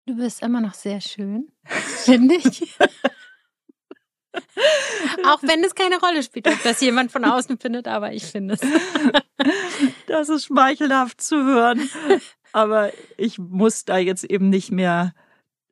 Du 0.06 0.16
bist 0.16 0.42
immer 0.42 0.60
noch 0.60 0.74
sehr 0.74 1.00
schön, 1.00 1.52
finde 1.64 2.34
ich. 2.34 2.76
Auch 5.26 5.42
wenn 5.42 5.64
es 5.64 5.74
keine 5.74 5.98
Rolle 5.98 6.22
spielt, 6.22 6.48
ob 6.48 6.62
das 6.62 6.80
jemand 6.80 7.10
von 7.12 7.24
außen 7.24 7.58
findet, 7.58 7.88
aber 7.88 8.12
ich 8.12 8.26
finde 8.26 8.54
es. 8.54 8.60
Das 10.10 10.28
ist 10.28 10.46
schmeichelhaft 10.46 11.20
zu 11.20 11.36
hören. 11.36 11.88
Aber 12.52 12.90
ich 13.16 13.38
muss 13.38 13.84
da 13.84 13.96
jetzt 13.96 14.24
eben 14.24 14.50
nicht 14.50 14.72
mehr 14.72 15.14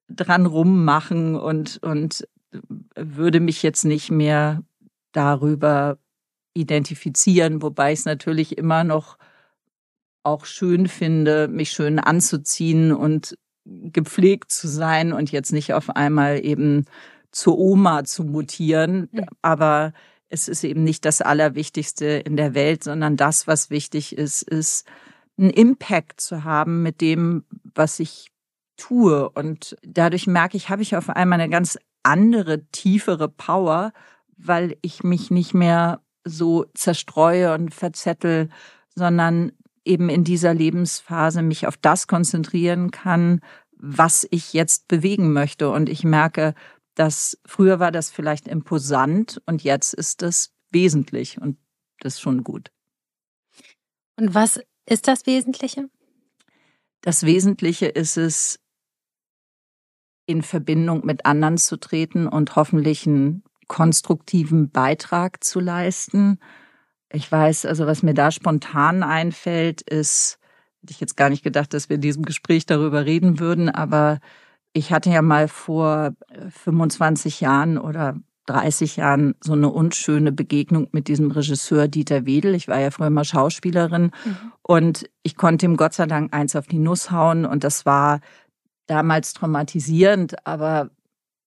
dran 0.09 0.47
rummachen 0.47 1.35
und, 1.35 1.83
und 1.83 2.26
würde 2.97 3.40
mich 3.40 3.64
jetzt 3.64 3.85
nicht 3.85 4.12
mehr 4.12 4.62
darüber 5.11 5.99
identifizieren, 6.54 7.62
wobei 7.62 7.92
ich 7.92 8.00
es 8.00 8.04
natürlich 8.04 8.57
immer 8.57 8.85
noch 8.85 9.18
auch 10.23 10.45
schön 10.45 10.87
finde, 10.87 11.49
mich 11.49 11.71
schön 11.71 11.99
anzuziehen 11.99 12.92
und 12.92 13.37
gepflegt 13.64 14.52
zu 14.52 14.68
sein 14.68 15.12
und 15.12 15.33
jetzt 15.33 15.52
nicht 15.52 15.75
auf 15.75 15.90
einmal 15.90 16.45
eben 16.45 16.85
zur 17.33 17.59
Oma 17.59 18.04
zu 18.04 18.25
mutieren. 18.25 19.09
Mhm. 19.11 19.26
Aber 19.42 19.92
es 20.29 20.49
ist 20.49 20.65
eben 20.65 20.85
nicht 20.85 21.05
das 21.05 21.21
Allerwichtigste 21.21 22.07
in 22.07 22.37
der 22.37 22.55
Welt, 22.55 22.85
sondern 22.85 23.17
das, 23.17 23.47
was 23.47 23.71
wichtig 23.71 24.17
ist, 24.17 24.43
ist 24.43 24.87
einen 25.39 25.51
Impact 25.51 26.21
zu 26.21 26.45
haben 26.45 26.83
mit 26.83 27.01
dem, 27.01 27.45
was 27.75 28.01
ich 28.01 28.31
tue. 28.77 29.29
Und 29.31 29.77
dadurch 29.83 30.27
merke 30.27 30.57
ich, 30.57 30.69
habe 30.71 30.83
ich 30.83 30.97
auf 30.97 31.09
einmal 31.11 31.41
eine 31.41 31.51
ganz 31.51 31.79
andere, 32.03 32.65
tiefere 32.67 33.29
Power, 33.29 33.93
weil 34.37 34.77
ich 34.83 35.03
mich 35.03 35.31
nicht 35.31 35.55
mehr 35.55 36.01
so 36.25 36.67
zerstreue 36.75 37.55
und 37.55 37.75
verzettel, 37.75 38.51
sondern 38.95 39.53
eben 39.85 40.09
in 40.09 40.25
dieser 40.25 40.55
Lebensphase 40.55 41.43
mich 41.43 41.67
auf 41.67 41.77
das 41.77 42.07
konzentrieren 42.07 42.91
kann, 42.91 43.41
was 43.73 44.27
ich 44.31 44.53
jetzt 44.53 44.89
bewegen 44.89 45.33
möchte. 45.33 45.71
Und 45.71 45.89
ich 45.89 46.05
merke, 46.05 46.55
dass 46.99 47.38
früher 47.47 47.78
war 47.78 47.93
das 47.93 48.11
vielleicht 48.11 48.49
imposant 48.49 49.40
und 49.47 49.62
jetzt 49.62 49.95
ist 49.95 50.23
es 50.23 50.52
wesentlich 50.71 51.40
und 51.40 51.57
das 52.00 52.14
ist 52.14 52.21
schon 52.21 52.43
gut. 52.43 52.73
Und 54.17 54.35
was 54.35 54.61
ist 54.85 55.07
das 55.07 55.26
Wesentliche? 55.26 55.88
Das 57.00 57.25
Wesentliche 57.25 57.87
ist 57.87 58.17
es, 58.17 58.59
in 60.26 60.43
Verbindung 60.43 61.07
mit 61.07 61.25
anderen 61.25 61.57
zu 61.57 61.78
treten 61.78 62.26
und 62.26 62.55
hoffentlich 62.55 63.07
einen 63.07 63.43
konstruktiven 63.67 64.71
Beitrag 64.71 65.43
zu 65.43 65.59
leisten. 65.59 66.38
Ich 67.11 67.33
weiß, 67.33 67.64
also 67.64 67.87
was 67.87 68.02
mir 68.02 68.12
da 68.12 68.31
spontan 68.31 69.02
einfällt, 69.02 69.81
ist, 69.83 70.38
hätte 70.83 70.93
ich 70.93 71.00
jetzt 71.00 71.17
gar 71.17 71.31
nicht 71.31 71.45
gedacht, 71.45 71.73
dass 71.73 71.88
wir 71.88 71.95
in 71.95 72.02
diesem 72.02 72.25
Gespräch 72.25 72.67
darüber 72.67 73.07
reden 73.07 73.38
würden, 73.38 73.71
aber 73.71 74.21
ich 74.73 74.93
hatte 74.93 75.11
ja 75.11 75.23
mal 75.23 75.49
vor 75.49 76.13
25 76.51 77.41
Jahren 77.41 77.79
oder 77.79 78.17
30 78.47 78.97
Jahren 78.97 79.35
so 79.43 79.53
eine 79.53 79.69
unschöne 79.69 80.33
Begegnung 80.33 80.89
mit 80.93 81.09
diesem 81.09 81.31
Regisseur 81.31 81.87
Dieter 81.87 82.25
Wedel. 82.25 82.55
Ich 82.55 82.67
war 82.67 82.81
ja 82.81 82.91
früher 82.91 83.11
mal 83.11 83.25
Schauspielerin 83.25 84.11
mhm. 84.25 84.53
und 84.63 85.11
ich 85.23 85.37
konnte 85.37 85.67
ihm 85.67 85.77
Gott 85.77 85.93
sei 85.93 86.07
Dank 86.07 86.35
eins 86.35 86.57
auf 86.57 86.67
die 86.67 86.79
Nuss 86.79 87.11
hauen 87.11 87.45
und 87.45 87.63
das 87.63 87.85
war 87.85 88.21
damals 88.87 89.35
traumatisierend, 89.35 90.47
aber 90.47 90.91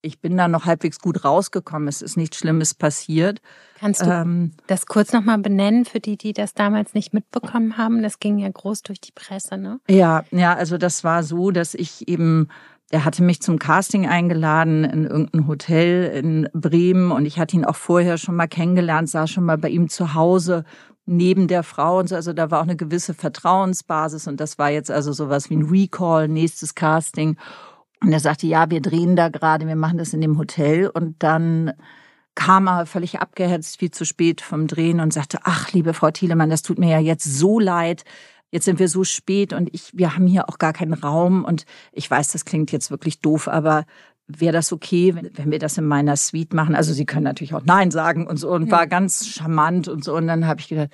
ich 0.04 0.20
bin 0.20 0.38
da 0.38 0.48
noch 0.48 0.66
halbwegs 0.66 1.00
gut 1.00 1.24
rausgekommen. 1.24 1.88
Es 1.88 2.01
ist 2.01 2.18
nichts 2.18 2.38
Schlimmes 2.38 2.74
passiert. 2.74 3.40
Kannst 3.80 4.01
du 4.01 4.10
ähm, 4.10 4.51
das 4.68 4.86
kurz 4.86 5.13
nochmal 5.13 5.38
benennen 5.38 5.86
für 5.86 6.00
die, 6.00 6.18
die 6.18 6.34
das 6.34 6.54
damals 6.54 6.94
nicht 6.94 7.13
mitbekommen 7.13 7.78
haben? 7.78 8.01
Das 8.01 8.20
ging 8.20 8.40
ja 8.40 8.50
groß 8.50 8.82
durch 8.82 9.00
die 9.00 9.12
Presse, 9.12 9.58
ne? 9.58 9.80
Ja, 9.88 10.24
ja, 10.32 10.56
also 10.56 10.78
das 10.78 11.04
war 11.04 11.24
so, 11.24 11.51
dass 11.51 11.74
ich 11.75 12.08
eben, 12.08 12.50
er 12.91 13.05
hatte 13.05 13.24
mich 13.24 13.41
zum 13.41 13.57
Casting 13.57 14.07
eingeladen 14.07 14.83
in 14.83 15.05
irgendein 15.05 15.48
Hotel 15.48 16.05
in 16.05 16.50
Bremen 16.53 17.12
und 17.12 17.25
ich 17.25 17.39
hatte 17.39 17.55
ihn 17.55 17.65
auch 17.65 17.75
vorher 17.75 18.17
schon 18.17 18.36
mal 18.36 18.48
kennengelernt, 18.48 19.10
saß 19.10 19.29
schon 19.29 19.45
mal 19.45 19.57
bei 19.57 19.69
ihm 19.69 19.89
zu 19.89 20.13
Hause 20.13 20.65
neben 21.05 21.48
der 21.48 21.63
Frau 21.63 22.00
und 22.00 22.10
so. 22.10 22.15
Also 22.15 22.33
da 22.33 22.51
war 22.51 22.60
auch 22.60 22.65
eine 22.65 22.75
gewisse 22.75 23.13
Vertrauensbasis 23.13 24.27
und 24.27 24.39
das 24.39 24.57
war 24.57 24.69
jetzt 24.69 24.91
also 24.91 25.13
sowas 25.13 25.50
wie 25.50 25.55
ein 25.55 25.69
Recall, 25.69 26.27
nächstes 26.27 26.75
Casting. 26.75 27.38
Und 28.03 28.12
er 28.12 28.19
sagte, 28.19 28.48
ja, 28.48 28.69
wir 28.69 28.81
drehen 28.81 29.15
da 29.15 29.29
gerade, 29.29 29.67
wir 29.67 29.75
machen 29.75 29.98
das 29.98 30.13
in 30.13 30.21
dem 30.21 30.38
Hotel. 30.38 30.88
Und 30.88 31.21
dann 31.24 31.74
kam 32.36 32.67
er 32.67 32.86
völlig 32.86 33.19
abgehetzt, 33.19 33.77
viel 33.77 33.91
zu 33.91 34.05
spät 34.05 34.41
vom 34.41 34.67
Drehen 34.67 35.00
und 35.00 35.13
sagte, 35.13 35.39
ach, 35.43 35.71
liebe 35.71 35.93
Frau 35.93 36.10
Thielemann, 36.10 36.50
das 36.50 36.63
tut 36.63 36.79
mir 36.79 36.89
ja 36.89 37.00
jetzt 37.00 37.25
so 37.25 37.60
leid. 37.60 38.03
Jetzt 38.51 38.65
sind 38.65 38.79
wir 38.79 38.88
so 38.88 39.03
spät 39.03 39.53
und 39.53 39.74
ich, 39.74 39.91
wir 39.93 40.15
haben 40.15 40.27
hier 40.27 40.50
auch 40.50 40.58
gar 40.58 40.74
keinen 40.74 40.93
Raum. 40.93 41.46
Und 41.46 41.65
ich 41.91 42.10
weiß, 42.10 42.31
das 42.34 42.46
klingt 42.46 42.72
jetzt 42.72 42.91
wirklich 42.91 43.20
doof, 43.20 43.48
aber 43.48 43.86
wäre 44.27 44.53
das 44.53 44.72
okay, 44.72 45.15
wenn, 45.15 45.29
wenn 45.38 45.51
wir 45.51 45.60
das 45.60 45.77
in 45.77 45.86
meiner 45.86 46.17
Suite 46.17 46.53
machen? 46.53 46.75
Also 46.75 46.93
Sie 46.93 47.05
können 47.05 47.24
natürlich 47.24 47.53
auch 47.53 47.63
Nein 47.63 47.91
sagen 47.91 48.27
und 48.27 48.38
so 48.38 48.51
und 48.51 48.70
war 48.70 48.88
ganz 48.88 49.25
charmant 49.25 49.88
und 49.88 50.03
so. 50.03 50.15
Und 50.15 50.27
dann 50.27 50.48
habe 50.48 50.60
ich 50.60 50.67
gedacht, 50.67 50.89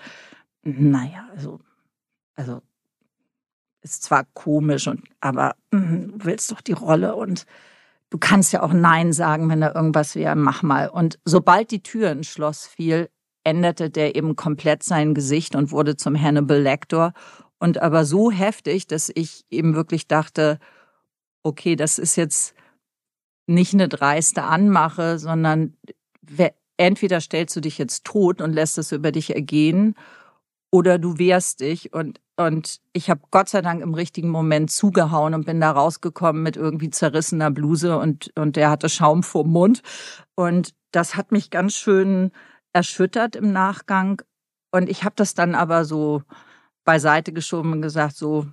naja, 0.64 1.28
also, 1.36 1.60
also 2.36 2.62
ist 3.82 4.04
zwar 4.04 4.26
komisch 4.34 4.88
und 4.88 5.04
aber 5.22 5.56
mh, 5.72 6.08
du 6.18 6.26
willst 6.26 6.52
doch 6.52 6.62
die 6.62 6.74
Rolle 6.74 7.16
und 7.16 7.46
du 8.10 8.18
kannst 8.18 8.54
ja 8.54 8.62
auch 8.62 8.74
Nein 8.74 9.14
sagen, 9.14 9.50
wenn 9.50 9.62
da 9.62 9.74
irgendwas 9.74 10.16
wäre, 10.16 10.36
mach 10.36 10.64
mal. 10.64 10.90
Und 10.90 11.20
sobald 11.26 11.72
die 11.72 11.84
Tür 11.84 12.12
ins 12.12 12.28
Schloss 12.28 12.68
fiel, 12.68 13.10
änderte 13.44 13.90
der 13.90 14.16
eben 14.16 14.36
komplett 14.36 14.84
sein 14.84 15.14
Gesicht 15.14 15.56
und 15.56 15.72
wurde 15.72 15.96
zum 15.96 16.22
Hannibal 16.22 16.60
Lector. 16.60 17.14
Und 17.60 17.82
aber 17.82 18.06
so 18.06 18.32
heftig, 18.32 18.88
dass 18.88 19.12
ich 19.14 19.46
eben 19.50 19.76
wirklich 19.76 20.08
dachte, 20.08 20.60
okay, 21.44 21.76
das 21.76 21.98
ist 21.98 22.16
jetzt 22.16 22.54
nicht 23.48 23.74
eine 23.74 23.88
dreiste 23.88 24.44
Anmache, 24.44 25.18
sondern 25.18 25.76
entweder 26.78 27.22
stellst 27.22 27.56
du 27.56 27.62
dich 27.62 27.78
jetzt 27.78 28.06
tot 28.06 28.42
und 28.42 28.54
lässt 28.54 28.78
es 28.78 28.92
über 28.92 29.12
dich 29.12 29.34
ergehen 29.34 29.96
oder 30.72 31.00
du 31.00 31.18
wehrst 31.18 31.62
dich. 31.62 31.94
Und 31.94 32.20
und 32.40 32.82
ich 32.94 33.10
habe 33.10 33.22
Gott 33.32 33.50
sei 33.50 33.64
Dank 33.64 33.82
im 33.82 33.96
richtigen 33.96 34.30
Moment 34.30 34.70
zugehauen 34.70 35.34
und 35.34 35.48
bin 35.48 35.60
da 35.60 35.72
rausgekommen 35.72 36.44
mit 36.44 36.56
irgendwie 36.56 36.92
zerrissener 36.92 37.50
Bluse 37.50 37.98
und 37.98 38.32
und 38.38 38.56
der 38.56 38.70
hatte 38.70 38.90
Schaum 38.90 39.24
vorm 39.24 39.52
Mund. 39.52 39.82
Und 40.36 40.76
das 40.92 41.16
hat 41.16 41.32
mich 41.32 41.50
ganz 41.50 41.74
schön 41.74 42.32
erschüttert 42.74 43.36
im 43.36 43.52
Nachgang. 43.52 44.22
Und 44.72 44.90
ich 44.90 45.04
habe 45.04 45.16
das 45.16 45.34
dann 45.34 45.56
aber 45.56 45.84
so 45.86 46.22
beiseite 46.88 47.34
geschoben 47.34 47.74
und 47.74 47.82
gesagt 47.82 48.16
so 48.16 48.48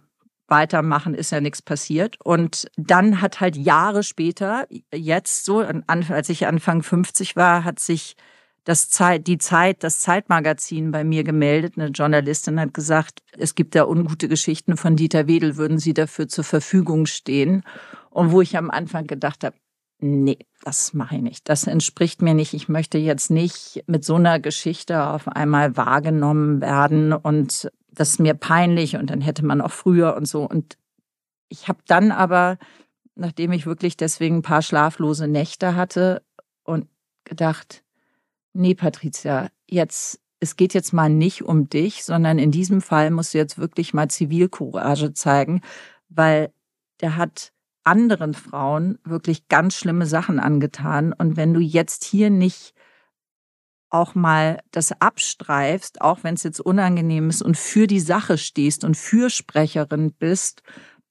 weitermachen 0.48 1.14
ist 1.14 1.30
ja 1.30 1.40
nichts 1.40 1.62
passiert 1.62 2.18
und 2.22 2.66
dann 2.76 3.22
hat 3.22 3.40
halt 3.40 3.56
Jahre 3.56 4.02
später 4.02 4.66
jetzt 4.92 5.44
so 5.44 5.60
als 5.60 6.28
ich 6.28 6.46
Anfang 6.46 6.82
50 6.82 7.36
war 7.36 7.64
hat 7.64 7.78
sich 7.78 8.16
das 8.64 8.88
Zeit, 8.88 9.26
die 9.26 9.38
Zeit, 9.38 9.84
das 9.84 10.00
Zeitmagazin 10.00 10.90
bei 10.90 11.04
mir 11.04 11.22
gemeldet. 11.22 11.74
Eine 11.76 11.88
Journalistin 11.88 12.58
hat 12.58 12.72
gesagt, 12.72 13.22
es 13.36 13.54
gibt 13.54 13.74
da 13.74 13.84
ungute 13.84 14.26
Geschichten 14.26 14.78
von 14.78 14.96
Dieter 14.96 15.26
Wedel, 15.26 15.56
würden 15.56 15.78
Sie 15.78 15.92
dafür 15.92 16.28
zur 16.28 16.44
Verfügung 16.44 17.04
stehen? 17.04 17.62
Und 18.08 18.32
wo 18.32 18.40
ich 18.40 18.56
am 18.56 18.70
Anfang 18.70 19.06
gedacht 19.06 19.44
habe, 19.44 19.56
nee, 19.98 20.38
das 20.62 20.94
mache 20.94 21.16
ich 21.16 21.22
nicht. 21.22 21.48
Das 21.48 21.66
entspricht 21.66 22.22
mir 22.22 22.32
nicht. 22.32 22.54
Ich 22.54 22.68
möchte 22.68 22.96
jetzt 22.96 23.30
nicht 23.30 23.84
mit 23.86 24.04
so 24.04 24.14
einer 24.14 24.40
Geschichte 24.40 25.08
auf 25.08 25.28
einmal 25.28 25.76
wahrgenommen 25.76 26.62
werden 26.62 27.12
und 27.12 27.70
das 27.94 28.10
ist 28.10 28.20
mir 28.20 28.34
peinlich 28.34 28.96
und 28.96 29.10
dann 29.10 29.20
hätte 29.20 29.44
man 29.44 29.60
auch 29.60 29.70
früher 29.70 30.16
und 30.16 30.26
so. 30.26 30.48
Und 30.48 30.76
ich 31.48 31.68
habe 31.68 31.78
dann 31.86 32.12
aber, 32.12 32.58
nachdem 33.14 33.52
ich 33.52 33.66
wirklich 33.66 33.96
deswegen 33.96 34.36
ein 34.36 34.42
paar 34.42 34.62
schlaflose 34.62 35.28
Nächte 35.28 35.76
hatte 35.76 36.22
und 36.64 36.88
gedacht, 37.24 37.84
nee, 38.52 38.74
Patricia, 38.74 39.48
jetzt, 39.68 40.20
es 40.40 40.56
geht 40.56 40.74
jetzt 40.74 40.92
mal 40.92 41.08
nicht 41.08 41.42
um 41.42 41.68
dich, 41.68 42.04
sondern 42.04 42.38
in 42.38 42.50
diesem 42.50 42.80
Fall 42.80 43.10
musst 43.10 43.34
du 43.34 43.38
jetzt 43.38 43.58
wirklich 43.58 43.94
mal 43.94 44.08
Zivilcourage 44.08 45.12
zeigen, 45.12 45.60
weil 46.08 46.52
der 47.00 47.16
hat 47.16 47.52
anderen 47.84 48.34
Frauen 48.34 48.98
wirklich 49.04 49.48
ganz 49.48 49.74
schlimme 49.76 50.06
Sachen 50.06 50.40
angetan. 50.40 51.12
Und 51.12 51.36
wenn 51.36 51.52
du 51.52 51.60
jetzt 51.60 52.04
hier 52.04 52.30
nicht 52.30 52.74
auch 53.94 54.16
mal 54.16 54.60
das 54.72 54.92
abstreifst, 55.00 56.00
auch 56.00 56.18
wenn 56.22 56.34
es 56.34 56.42
jetzt 56.42 56.60
unangenehm 56.60 57.30
ist 57.30 57.42
und 57.42 57.56
für 57.56 57.86
die 57.86 58.00
Sache 58.00 58.38
stehst 58.38 58.84
und 58.84 58.96
Fürsprecherin 58.96 60.12
bist, 60.12 60.62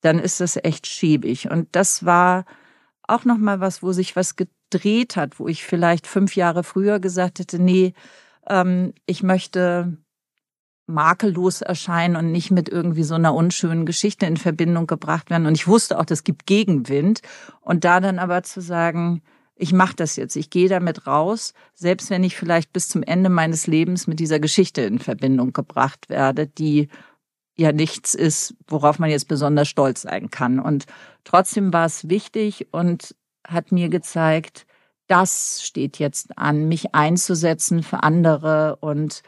dann 0.01 0.19
ist 0.19 0.41
das 0.41 0.57
echt 0.57 0.85
schäbig. 0.85 1.49
Und 1.49 1.69
das 1.71 2.05
war 2.05 2.43
auch 3.03 3.23
noch 3.23 3.37
mal 3.37 3.61
was, 3.61 3.83
wo 3.83 3.93
sich 3.93 4.17
was 4.17 4.35
gedreht 4.35 5.15
hat, 5.15 5.39
wo 5.39 5.47
ich 5.47 5.63
vielleicht 5.63 6.07
fünf 6.07 6.35
Jahre 6.35 6.63
früher 6.63 6.99
gesagt 6.99 7.39
hätte, 7.39 7.57
nee, 7.57 7.93
ähm, 8.49 8.93
ich 9.05 9.23
möchte 9.23 9.97
makellos 10.85 11.61
erscheinen 11.61 12.17
und 12.17 12.33
nicht 12.33 12.51
mit 12.51 12.67
irgendwie 12.67 13.03
so 13.03 13.15
einer 13.15 13.33
unschönen 13.33 13.85
Geschichte 13.85 14.25
in 14.25 14.35
Verbindung 14.35 14.87
gebracht 14.87 15.29
werden. 15.29 15.45
Und 15.45 15.55
ich 15.55 15.67
wusste 15.67 15.97
auch, 15.97 16.05
das 16.05 16.25
gibt 16.25 16.45
Gegenwind. 16.45 17.21
Und 17.61 17.85
da 17.85 18.01
dann 18.01 18.19
aber 18.19 18.43
zu 18.43 18.59
sagen, 18.59 19.21
ich 19.55 19.73
mache 19.73 19.95
das 19.95 20.15
jetzt, 20.15 20.35
ich 20.35 20.49
gehe 20.49 20.69
damit 20.69 21.05
raus, 21.05 21.53
selbst 21.73 22.09
wenn 22.09 22.23
ich 22.23 22.35
vielleicht 22.35 22.73
bis 22.73 22.89
zum 22.89 23.03
Ende 23.03 23.29
meines 23.29 23.67
Lebens 23.67 24.07
mit 24.07 24.19
dieser 24.19 24.39
Geschichte 24.39 24.81
in 24.81 24.99
Verbindung 24.99 25.53
gebracht 25.53 26.09
werde, 26.09 26.47
die 26.47 26.89
ja 27.55 27.71
nichts 27.71 28.15
ist, 28.15 28.55
worauf 28.67 28.97
man 28.97 29.09
jetzt 29.09 29.27
besonders 29.27 29.67
stolz 29.67 30.01
sein 30.01 30.31
kann. 30.31 30.59
Und 30.59 30.85
trotzdem 31.23 31.71
war 31.71 31.85
es 31.85 32.09
wichtig 32.09 32.67
und 32.71 33.15
hat 33.47 33.71
mir 33.71 33.89
gezeigt, 33.89 34.65
das 35.07 35.61
steht 35.63 35.99
jetzt 35.99 36.37
an, 36.37 36.67
mich 36.67 36.95
einzusetzen 36.95 37.83
für 37.83 38.01
andere 38.03 38.77
und 38.77 39.21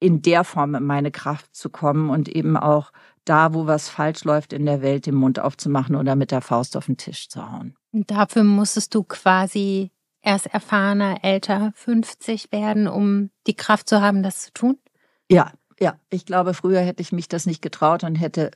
in 0.00 0.22
der 0.22 0.44
Form 0.44 0.74
in 0.74 0.84
meine 0.84 1.10
Kraft 1.10 1.54
zu 1.54 1.70
kommen 1.70 2.10
und 2.10 2.28
eben 2.28 2.56
auch 2.56 2.92
da, 3.24 3.54
wo 3.54 3.66
was 3.66 3.88
falsch 3.88 4.24
läuft 4.24 4.52
in 4.52 4.66
der 4.66 4.82
Welt, 4.82 5.06
den 5.06 5.14
Mund 5.14 5.38
aufzumachen 5.38 5.96
oder 5.96 6.16
mit 6.16 6.30
der 6.30 6.40
Faust 6.40 6.76
auf 6.76 6.86
den 6.86 6.96
Tisch 6.96 7.28
zu 7.28 7.50
hauen. 7.50 7.76
Und 7.92 8.10
dafür 8.10 8.44
musstest 8.44 8.94
du 8.94 9.02
quasi 9.02 9.90
erst 10.22 10.46
erfahrener, 10.46 11.18
älter, 11.22 11.72
50 11.74 12.52
werden, 12.52 12.88
um 12.88 13.30
die 13.46 13.54
Kraft 13.54 13.88
zu 13.88 14.00
haben, 14.00 14.22
das 14.22 14.42
zu 14.42 14.52
tun? 14.52 14.78
Ja, 15.30 15.52
ja. 15.78 15.98
Ich 16.10 16.26
glaube, 16.26 16.54
früher 16.54 16.80
hätte 16.80 17.02
ich 17.02 17.12
mich 17.12 17.28
das 17.28 17.46
nicht 17.46 17.62
getraut 17.62 18.04
und 18.04 18.16
hätte 18.16 18.50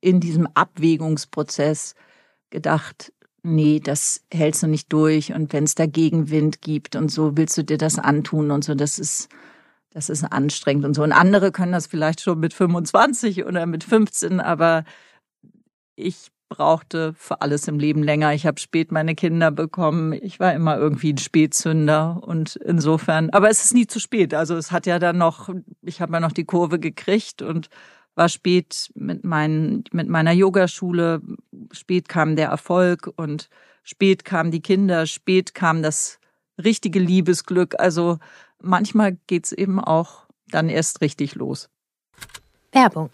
in 0.00 0.20
diesem 0.20 0.46
Abwägungsprozess 0.54 1.94
gedacht, 2.50 3.12
nee, 3.42 3.80
das 3.80 4.24
hältst 4.32 4.62
du 4.62 4.66
nicht 4.66 4.92
durch 4.92 5.32
und 5.32 5.52
wenn 5.52 5.64
es 5.64 5.74
da 5.74 5.86
Gegenwind 5.86 6.60
gibt 6.60 6.96
und 6.96 7.10
so, 7.10 7.36
willst 7.36 7.56
du 7.56 7.64
dir 7.64 7.78
das 7.78 7.98
antun 7.98 8.50
und 8.50 8.64
so, 8.64 8.74
das 8.74 8.98
ist, 8.98 9.28
das 9.92 10.08
ist 10.08 10.24
anstrengend 10.24 10.84
und 10.84 10.94
so. 10.94 11.02
Und 11.02 11.12
andere 11.12 11.52
können 11.52 11.72
das 11.72 11.86
vielleicht 11.86 12.20
schon 12.20 12.40
mit 12.40 12.54
25 12.54 13.44
oder 13.44 13.66
mit 13.66 13.84
15, 13.84 14.40
aber 14.40 14.84
ich 15.96 16.30
brauchte 16.48 17.14
für 17.14 17.40
alles 17.40 17.68
im 17.68 17.78
Leben 17.78 18.02
länger. 18.02 18.34
Ich 18.34 18.44
habe 18.44 18.60
spät 18.60 18.92
meine 18.92 19.14
Kinder 19.14 19.50
bekommen. 19.50 20.12
Ich 20.12 20.40
war 20.40 20.52
immer 20.52 20.76
irgendwie 20.76 21.12
ein 21.12 21.18
Spätzünder 21.18 22.20
und 22.22 22.56
insofern, 22.56 23.30
aber 23.30 23.48
es 23.48 23.64
ist 23.64 23.72
nie 23.72 23.86
zu 23.86 24.00
spät. 24.00 24.34
Also 24.34 24.56
es 24.56 24.72
hat 24.72 24.86
ja 24.86 24.98
dann 24.98 25.18
noch, 25.18 25.48
ich 25.80 26.00
habe 26.00 26.12
ja 26.14 26.20
noch 26.20 26.32
die 26.32 26.44
Kurve 26.44 26.78
gekriegt 26.78 27.40
und 27.40 27.68
war 28.16 28.28
spät 28.28 28.90
mit, 28.94 29.24
meinen, 29.24 29.84
mit 29.92 30.08
meiner 30.08 30.32
Yogaschule, 30.32 31.22
spät 31.70 32.08
kam 32.08 32.34
der 32.36 32.48
Erfolg 32.48 33.10
und 33.16 33.48
spät 33.84 34.24
kamen 34.24 34.50
die 34.50 34.62
Kinder, 34.62 35.06
spät 35.06 35.54
kam 35.54 35.82
das 35.82 36.18
richtige 36.62 36.98
Liebesglück. 36.98 37.78
Also 37.78 38.18
manchmal 38.62 39.16
geht's 39.26 39.52
eben 39.52 39.80
auch 39.80 40.26
dann 40.48 40.68
erst 40.68 41.00
richtig 41.00 41.34
los. 41.34 41.68
Werbung 42.72 43.10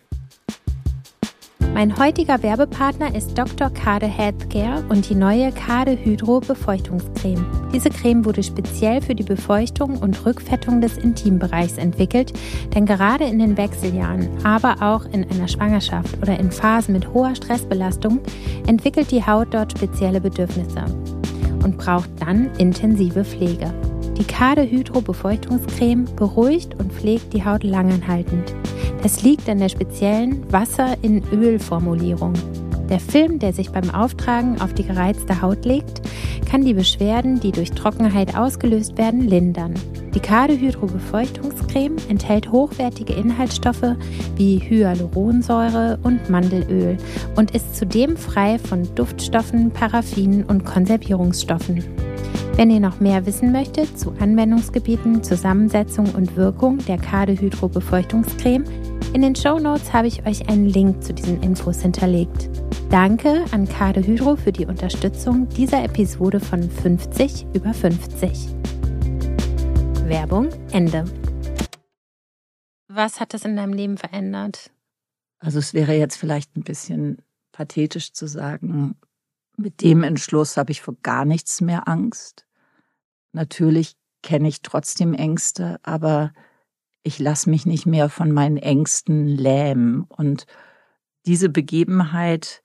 Mein 1.76 1.98
heutiger 1.98 2.42
Werbepartner 2.42 3.14
ist 3.14 3.37
Dr. 3.37 3.68
Kade 3.68 4.06
Healthcare 4.06 4.82
und 4.88 5.11
die 5.11 5.14
neue 5.14 5.52
Kade 5.52 5.98
Hydro 6.02 6.40
Befeuchtungscreme. 6.40 7.44
Diese 7.72 7.90
Creme 7.90 8.24
wurde 8.24 8.42
speziell 8.42 9.02
für 9.02 9.14
die 9.14 9.22
Befeuchtung 9.22 9.98
und 9.98 10.24
Rückfettung 10.24 10.80
des 10.80 10.96
Intimbereichs 10.96 11.76
entwickelt, 11.76 12.32
denn 12.74 12.87
gerade 12.87 13.24
in 13.24 13.38
den 13.38 13.59
Wechseljahren, 13.59 14.28
aber 14.42 14.80
auch 14.80 15.04
in 15.12 15.30
einer 15.30 15.48
Schwangerschaft 15.48 16.16
oder 16.22 16.38
in 16.40 16.50
Phasen 16.50 16.94
mit 16.94 17.12
hoher 17.12 17.35
Stressbelastung 17.35 18.20
entwickelt 18.66 19.11
die 19.11 19.26
Haut 19.26 19.52
dort 19.52 19.72
spezielle 19.72 20.22
Bedürfnisse 20.22 20.85
und 21.62 21.76
braucht 21.76 22.09
dann 22.20 22.54
intensive 22.56 23.22
Pflege. 23.22 23.74
Die 24.18 24.24
Kade 24.24 24.62
Hydro 24.62 25.02
Befeuchtungscreme 25.02 26.07
beruhigt 26.16 26.74
und 26.79 26.90
pflegt 26.90 27.35
die 27.35 27.44
Haut 27.44 27.62
langanhaltend. 27.62 28.55
Das 29.02 29.22
liegt 29.22 29.46
an 29.48 29.59
der 29.59 29.68
speziellen 29.68 30.50
Wasser 30.50 30.96
in 31.02 31.22
Öl 31.33 31.59
Formulierung. 31.59 32.33
Der 32.88 33.00
Film, 33.00 33.38
der 33.38 33.52
sich 33.52 33.70
beim 33.70 33.90
Auftragen 33.90 34.61
auf 34.61 34.72
die 34.72 34.85
gereizte 34.85 35.42
Haut 35.42 35.64
legt, 35.64 36.00
kann 36.48 36.64
die 36.64 36.72
Beschwerden, 36.72 37.40
die 37.40 37.52
durch 37.52 37.72
Trockenheit 37.72 38.37
ausgelöst 38.37 38.96
werden, 38.96 39.20
lindern. 39.20 39.74
Die 40.14 40.20
Kade 40.20 40.59
Hydro 40.59 40.87
Befeuchtungscreme 40.87 41.96
enthält 42.09 42.50
hochwertige 42.50 43.12
Inhaltsstoffe 43.12 43.96
wie 44.37 44.59
Hyaluronsäure 44.61 45.98
und 46.02 46.31
Mandelöl 46.31 46.96
und 47.35 47.50
ist 47.50 47.76
zudem 47.76 48.16
frei 48.16 48.59
von 48.59 48.88
Duftstoffen, 48.94 49.72
Paraffinen 49.72 50.44
und 50.44 50.64
Konservierungsstoffen. 50.64 51.85
Wenn 52.57 52.71
ihr 52.71 52.81
noch 52.81 53.01
mehr 53.01 53.27
wissen 53.27 53.53
möchtet 53.53 53.99
zu 53.99 54.12
Anwendungsgebieten, 54.12 55.23
Zusammensetzung 55.23 56.14
und 56.14 56.37
Wirkung 56.37 56.79
der 56.79 56.97
Kade 56.97 57.38
Hydro 57.38 57.69
Befeuchtungscreme, 57.69 58.64
in 59.12 59.21
den 59.21 59.37
Show 59.37 59.59
Notes 59.59 59.92
habe 59.92 60.07
ich 60.07 60.25
euch 60.25 60.49
einen 60.49 60.64
Link 60.64 61.05
zu 61.05 61.12
diesen 61.12 61.42
Infos 61.42 61.83
hinterlegt. 61.83 62.49
Danke 62.88 63.45
an 63.51 63.69
Kade 63.69 64.07
Hydro 64.07 64.37
für 64.37 64.53
die 64.53 64.64
Unterstützung 64.64 65.47
dieser 65.51 65.85
Episode 65.85 66.40
von 66.40 66.71
50 66.71 67.45
über 67.53 67.75
50. 67.75 68.49
Werbung 70.07 70.49
Ende. 70.73 71.05
Was 72.88 73.21
hat 73.21 73.35
das 73.35 73.45
in 73.45 73.57
deinem 73.57 73.75
Leben 73.75 73.99
verändert? 73.99 74.71
Also 75.40 75.59
es 75.59 75.75
wäre 75.75 75.92
jetzt 75.92 76.16
vielleicht 76.16 76.57
ein 76.57 76.62
bisschen 76.62 77.19
pathetisch 77.53 78.14
zu 78.14 78.27
sagen, 78.27 78.97
mit 79.59 79.83
dem 79.83 80.03
Entschluss 80.03 80.57
habe 80.57 80.73
ich 80.73 80.81
vor 80.81 80.95
gar 81.03 81.27
nichts 81.27 81.61
mehr 81.61 81.87
Angst. 81.87 82.45
Natürlich 83.37 83.96
kenne 84.22 84.49
ich 84.49 84.62
trotzdem 84.62 85.12
Ängste, 85.12 85.79
aber 85.83 86.33
ich 87.03 87.18
lasse 87.18 87.51
mich 87.51 87.66
nicht 87.66 87.85
mehr 87.85 88.09
von 88.09 88.33
meinen 88.33 88.57
Ängsten 88.57 89.29
lähmen. 89.29 90.05
Und 90.05 90.46
diese 91.27 91.51
Begebenheit, 91.51 92.62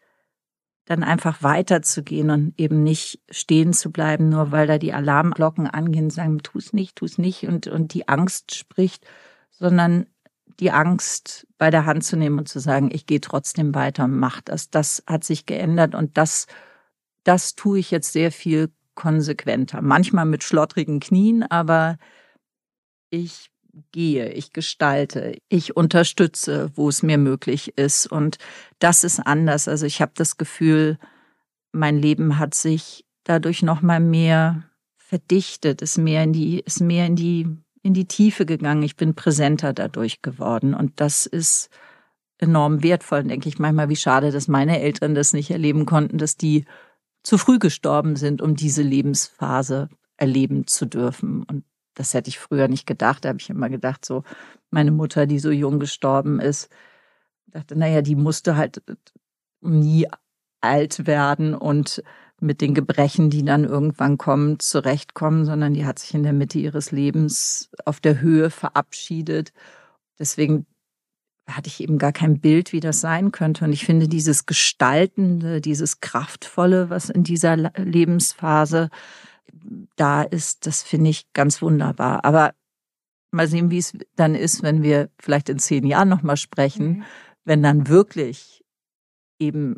dann 0.86 1.04
einfach 1.04 1.44
weiterzugehen 1.44 2.30
und 2.30 2.54
eben 2.58 2.84
nicht 2.84 3.20
stehen 3.30 3.74
zu 3.74 3.92
bleiben, 3.92 4.30
nur 4.30 4.54
weil 4.54 4.66
da 4.66 4.78
die 4.78 4.94
Alarmglocken 4.94 5.68
angehen, 5.68 6.10
sagen, 6.10 6.40
tu's 6.42 6.72
nicht, 6.72 6.96
tu's 6.96 7.18
nicht 7.18 7.48
und, 7.48 7.68
und 7.68 7.94
die 7.94 8.08
Angst 8.08 8.56
spricht, 8.56 9.06
sondern 9.50 10.08
die 10.62 10.72
Angst 10.72 11.48
bei 11.58 11.70
der 11.70 11.86
Hand 11.86 12.06
zu 12.06 12.16
nehmen 12.16 12.40
und 12.40 12.48
zu 12.48 12.60
sagen, 12.60 12.92
ich 12.94 13.06
gehe 13.06 13.20
trotzdem 13.20 13.76
weiter 13.76 14.06
und 14.06 14.18
mach 14.18 14.40
das. 14.40 14.70
Das 14.70 15.04
hat 15.06 15.26
sich 15.26 15.46
geändert 15.46 15.96
und 15.96 16.18
das, 16.18 16.48
das 17.26 17.56
tue 17.56 17.80
ich 17.80 17.92
jetzt 17.92 18.14
sehr 18.14 18.32
viel 18.32 18.72
konsequenter. 19.02 19.82
Manchmal 19.82 20.26
mit 20.26 20.44
schlottrigen 20.44 21.00
Knien, 21.00 21.42
aber 21.42 21.98
ich 23.10 23.50
gehe, 23.92 24.32
ich 24.32 24.54
gestalte, 24.54 25.40
ich 25.50 25.76
unterstütze, 25.76 26.70
wo 26.76 26.88
es 26.88 27.02
mir 27.02 27.18
möglich 27.18 27.80
ist. 27.80 28.06
Und 28.06 28.38
das 28.78 29.04
ist 29.04 29.20
anders. 29.20 29.68
Also 29.68 29.88
ich 29.88 30.02
habe 30.04 30.12
das 30.16 30.38
Gefühl, 30.38 31.00
mein 31.72 31.98
Leben 31.98 32.38
hat 32.38 32.54
sich 32.54 33.04
dadurch 33.24 33.64
noch 33.64 33.82
mal 33.82 34.00
mehr 34.00 34.70
verdichtet, 34.98 35.82
ist 35.82 35.98
mehr 35.98 36.24
in 36.24 36.34
die, 36.34 36.60
ist 36.60 36.80
mehr 36.80 37.08
in 37.08 37.16
die, 37.16 37.48
in 37.82 37.96
die 37.96 38.08
Tiefe 38.08 38.46
gegangen. 38.46 38.84
Ich 38.84 38.98
bin 38.98 39.16
präsenter 39.16 39.74
dadurch 39.74 40.22
geworden. 40.22 40.76
Und 40.76 41.00
das 41.02 41.26
ist 41.26 41.72
enorm 42.38 42.84
wertvoll. 42.84 43.24
denke 43.24 43.50
ich 43.50 43.58
manchmal, 43.58 43.90
wie 43.90 43.96
schade, 43.96 44.30
dass 44.30 44.48
meine 44.48 44.80
Eltern 44.80 45.16
das 45.16 45.34
nicht 45.34 45.50
erleben 45.50 45.88
konnten, 45.88 46.20
dass 46.20 46.38
die 46.38 46.66
zu 47.24 47.38
früh 47.38 47.60
gestorben 47.60 48.16
sind, 48.16 48.42
um 48.42 48.56
diese 48.56 48.82
Lebensphase 48.82 49.90
erleben 50.18 50.68
zu 50.68 50.86
dürfen. 50.86 51.44
Und 51.44 51.64
das 51.94 52.14
hätte 52.14 52.30
ich 52.30 52.40
früher 52.40 52.68
nicht 52.68 52.86
gedacht. 52.86 53.26
Da 53.26 53.30
habe 53.30 53.40
ich 53.40 53.50
immer 53.50 53.70
gedacht, 53.70 54.06
so 54.06 54.24
meine 54.70 54.92
Mutter, 54.92 55.26
die 55.26 55.40
so 55.40 55.52
jung 55.52 55.80
gestorben 55.80 56.40
ist, 56.40 56.70
dachte, 57.48 57.78
naja, 57.78 58.02
die 58.02 58.16
musste 58.16 58.56
halt 58.56 58.82
nie 59.62 60.08
alt 60.62 61.08
werden 61.08 61.54
und 61.54 62.04
mit 62.40 62.62
den 62.62 62.74
Gebrechen, 62.74 63.30
die 63.30 63.46
dann 63.46 63.66
irgendwann 63.66 64.18
kommen, 64.18 64.60
zurechtkommen, 64.60 65.46
sondern 65.46 65.74
die 65.74 65.86
hat 65.86 66.00
sich 66.00 66.14
in 66.16 66.24
der 66.24 66.34
Mitte 66.34 66.58
ihres 66.58 66.92
Lebens 66.92 67.70
auf 67.86 68.00
der 68.00 68.20
Höhe 68.20 68.50
verabschiedet. 68.50 69.54
Deswegen 70.18 70.66
hatte 71.48 71.68
ich 71.68 71.82
eben 71.82 71.98
gar 71.98 72.12
kein 72.12 72.40
Bild, 72.40 72.72
wie 72.72 72.80
das 72.80 73.02
sein 73.02 73.32
könnte. 73.32 73.66
Und 73.66 73.74
ich 73.74 73.86
finde 73.86 74.08
dieses 74.08 74.46
Gestaltende, 74.46 75.62
dieses 75.62 76.00
Kraftvolle, 76.00 76.90
was 76.90 77.10
in 77.10 77.24
dieser 77.24 77.58
Lebensphase 77.58 78.90
da 79.96 80.22
ist, 80.24 80.66
das 80.66 80.84
finde 80.84 81.10
ich 81.10 81.32
ganz 81.34 81.62
wunderbar. 81.62 82.24
Aber 82.26 82.54
mal 83.32 83.48
sehen, 83.48 83.72
wie 83.72 83.80
es 83.80 83.98
dann 84.16 84.36
ist, 84.36 84.64
wenn 84.64 84.84
wir 84.84 85.10
vielleicht 85.20 85.50
in 85.50 85.60
zehn 85.60 85.86
Jahren 85.86 86.10
nochmal 86.10 86.38
sprechen, 86.38 86.88
mhm. 86.88 87.04
wenn 87.46 87.64
dann 87.64 87.88
wirklich 87.88 88.64
eben 89.40 89.78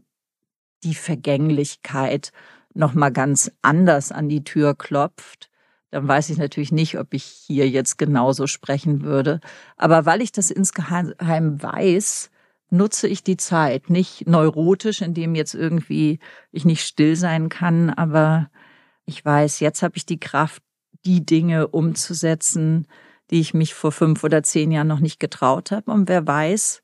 die 0.83 0.95
Vergänglichkeit 0.95 2.31
nochmal 2.73 3.11
ganz 3.11 3.51
anders 3.61 4.11
an 4.11 4.29
die 4.29 4.43
Tür 4.43 4.75
klopft 4.75 5.49
dann 5.93 6.07
weiß 6.07 6.31
ich 6.31 6.39
natürlich 6.39 6.71
nicht, 6.71 6.97
ob 6.97 7.13
ich 7.13 7.23
hier 7.23 7.69
jetzt 7.69 7.99
genauso 7.99 8.47
sprechen 8.47 9.03
würde. 9.03 9.39
Aber 9.77 10.07
weil 10.07 10.23
ich 10.23 10.31
das 10.31 10.49
insgeheim 10.49 11.13
weiß, 11.61 12.31
nutze 12.71 13.07
ich 13.07 13.23
die 13.23 13.37
Zeit. 13.37 13.91
Nicht 13.91 14.27
neurotisch, 14.27 15.03
indem 15.03 15.35
jetzt 15.35 15.53
irgendwie 15.53 16.17
ich 16.51 16.65
nicht 16.65 16.83
still 16.83 17.15
sein 17.15 17.47
kann, 17.47 17.91
aber 17.91 18.49
ich 19.05 19.23
weiß, 19.23 19.59
jetzt 19.59 19.83
habe 19.83 19.95
ich 19.95 20.07
die 20.07 20.19
Kraft, 20.19 20.63
die 21.05 21.23
Dinge 21.23 21.67
umzusetzen, 21.67 22.87
die 23.29 23.39
ich 23.39 23.53
mich 23.53 23.75
vor 23.75 23.91
fünf 23.91 24.23
oder 24.23 24.41
zehn 24.41 24.71
Jahren 24.71 24.87
noch 24.87 24.99
nicht 24.99 25.19
getraut 25.19 25.69
habe. 25.69 25.91
Und 25.91 26.09
wer 26.09 26.25
weiß, 26.25 26.81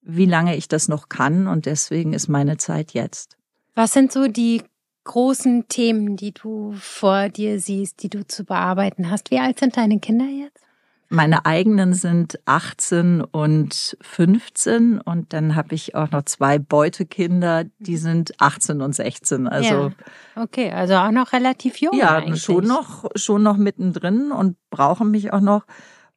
wie 0.00 0.26
lange 0.26 0.54
ich 0.54 0.68
das 0.68 0.86
noch 0.86 1.08
kann. 1.08 1.48
Und 1.48 1.66
deswegen 1.66 2.12
ist 2.12 2.28
meine 2.28 2.56
Zeit 2.56 2.92
jetzt. 2.92 3.36
Was 3.74 3.92
sind 3.92 4.12
so 4.12 4.28
die 4.28 4.62
großen 5.04 5.68
Themen, 5.68 6.16
die 6.16 6.32
du 6.32 6.72
vor 6.78 7.28
dir 7.28 7.60
siehst, 7.60 8.02
die 8.02 8.10
du 8.10 8.26
zu 8.26 8.44
bearbeiten 8.44 9.10
hast? 9.10 9.30
Wie 9.30 9.38
alt 9.38 9.58
sind 9.58 9.76
deine 9.76 10.00
Kinder 10.00 10.24
jetzt? 10.24 10.64
Meine 11.10 11.44
eigenen 11.46 11.92
sind 11.92 12.40
18 12.46 13.20
und 13.20 13.96
15 14.00 15.00
und 15.00 15.32
dann 15.32 15.54
habe 15.54 15.74
ich 15.74 15.94
auch 15.94 16.10
noch 16.10 16.22
zwei 16.22 16.58
Beutekinder, 16.58 17.64
die 17.78 17.92
mhm. 17.92 17.98
sind 17.98 18.40
18 18.40 18.80
und 18.80 18.94
16. 18.94 19.46
Also 19.46 19.92
ja. 20.36 20.42
okay, 20.42 20.72
also 20.72 20.94
auch 20.94 21.10
noch 21.10 21.32
relativ 21.32 21.76
jung. 21.76 21.96
Ja, 21.96 22.16
eigentlich. 22.16 22.42
schon 22.42 22.66
noch 22.66 23.04
schon 23.14 23.42
noch 23.42 23.58
mittendrin 23.58 24.32
und 24.32 24.56
brauchen 24.70 25.10
mich 25.10 25.32
auch 25.32 25.40
noch, 25.40 25.66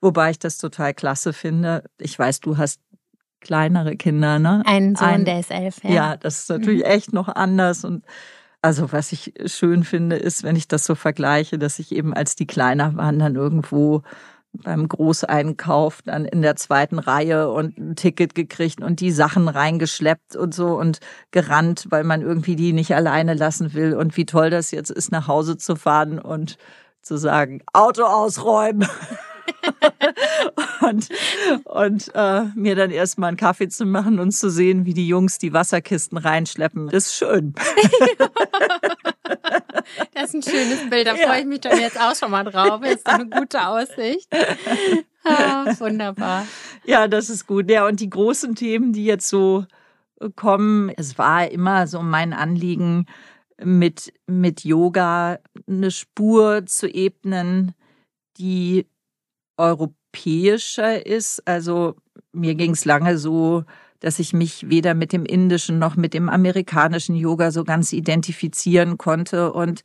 wobei 0.01 0.31
ich 0.31 0.39
das 0.39 0.57
total 0.57 0.93
klasse 0.93 1.33
finde. 1.33 1.83
Ich 1.99 2.17
weiß, 2.17 2.39
du 2.39 2.57
hast 2.57 2.79
kleinere 3.41 3.97
Kinder, 3.97 4.39
ne? 4.39 4.63
Ein 4.65 4.95
Sohn, 4.95 5.07
Ein, 5.07 5.25
der 5.25 5.39
ist 5.41 5.51
elf. 5.51 5.83
Ja. 5.83 5.89
ja, 5.89 6.17
das 6.17 6.39
ist 6.39 6.49
natürlich 6.49 6.83
mhm. 6.83 6.91
echt 6.91 7.13
noch 7.13 7.27
anders 7.27 7.83
und 7.83 8.03
also 8.67 8.91
was 8.91 9.13
ich 9.13 9.33
schön 9.45 9.85
finde, 9.85 10.17
ist, 10.17 10.43
wenn 10.43 10.57
ich 10.57 10.67
das 10.67 10.83
so 10.83 10.93
vergleiche, 10.93 11.57
dass 11.57 11.79
ich 11.79 11.93
eben 11.93 12.13
als 12.13 12.35
die 12.35 12.45
kleiner 12.45 12.97
waren, 12.97 13.17
dann 13.17 13.35
irgendwo 13.35 14.01
beim 14.51 14.89
Großeinkauf 14.89 16.01
dann 16.01 16.25
in 16.25 16.41
der 16.41 16.57
zweiten 16.57 16.99
Reihe 16.99 17.49
und 17.49 17.77
ein 17.77 17.95
Ticket 17.95 18.35
gekriegt 18.35 18.81
und 18.81 18.99
die 18.99 19.11
Sachen 19.11 19.47
reingeschleppt 19.47 20.35
und 20.35 20.53
so 20.53 20.77
und 20.77 20.99
gerannt, 21.31 21.85
weil 21.91 22.03
man 22.03 22.21
irgendwie 22.21 22.57
die 22.57 22.73
nicht 22.73 22.93
alleine 22.93 23.35
lassen 23.35 23.73
will 23.73 23.93
und 23.93 24.17
wie 24.17 24.25
toll 24.25 24.49
das 24.49 24.71
jetzt 24.71 24.91
ist, 24.91 25.13
nach 25.13 25.29
Hause 25.29 25.55
zu 25.55 25.77
fahren 25.77 26.19
und 26.19 26.57
zu 27.01 27.15
sagen, 27.15 27.61
Auto 27.71 28.03
ausräumen. 28.03 28.89
und 30.81 31.09
und 31.65 32.11
äh, 32.15 32.43
mir 32.55 32.75
dann 32.75 32.91
erstmal 32.91 33.29
einen 33.29 33.37
Kaffee 33.37 33.69
zu 33.69 33.85
machen 33.85 34.19
und 34.19 34.31
zu 34.31 34.49
sehen, 34.49 34.85
wie 34.85 34.93
die 34.93 35.07
Jungs 35.07 35.37
die 35.37 35.53
Wasserkisten 35.53 36.17
reinschleppen. 36.17 36.89
Das 36.89 37.07
ist 37.07 37.15
schön. 37.15 37.53
das 40.13 40.33
ist 40.33 40.35
ein 40.35 40.43
schönes 40.43 40.89
Bild. 40.89 41.07
Da 41.07 41.15
ja. 41.15 41.27
freue 41.27 41.41
ich 41.41 41.45
mich 41.45 41.61
dann 41.61 41.79
jetzt 41.79 41.99
auch 41.99 42.15
schon 42.15 42.31
mal 42.31 42.43
drauf. 42.43 42.81
Das 42.81 42.95
ist 42.95 43.07
eine 43.07 43.27
gute 43.27 43.67
Aussicht. 43.67 44.27
Ah, 45.23 45.65
wunderbar. 45.79 46.45
Ja, 46.85 47.07
das 47.07 47.29
ist 47.29 47.47
gut. 47.47 47.69
Ja, 47.69 47.85
und 47.85 47.99
die 47.99 48.09
großen 48.09 48.55
Themen, 48.55 48.93
die 48.93 49.05
jetzt 49.05 49.27
so 49.27 49.65
kommen, 50.35 50.89
es 50.95 51.17
war 51.17 51.51
immer 51.51 51.87
so 51.87 52.01
mein 52.01 52.33
Anliegen, 52.33 53.05
mit, 53.63 54.13
mit 54.27 54.63
Yoga 54.63 55.39
eine 55.67 55.91
Spur 55.91 56.65
zu 56.65 56.87
ebnen, 56.87 57.73
die 58.37 58.87
europäischer 59.57 61.05
ist. 61.05 61.47
Also 61.47 61.95
mir 62.31 62.55
ging 62.55 62.71
es 62.71 62.85
lange 62.85 63.17
so, 63.17 63.63
dass 63.99 64.19
ich 64.19 64.33
mich 64.33 64.69
weder 64.69 64.93
mit 64.93 65.11
dem 65.11 65.25
indischen 65.25 65.79
noch 65.79 65.95
mit 65.95 66.13
dem 66.13 66.29
amerikanischen 66.29 67.15
Yoga 67.15 67.51
so 67.51 67.63
ganz 67.63 67.93
identifizieren 67.93 68.97
konnte. 68.97 69.51
Und 69.51 69.81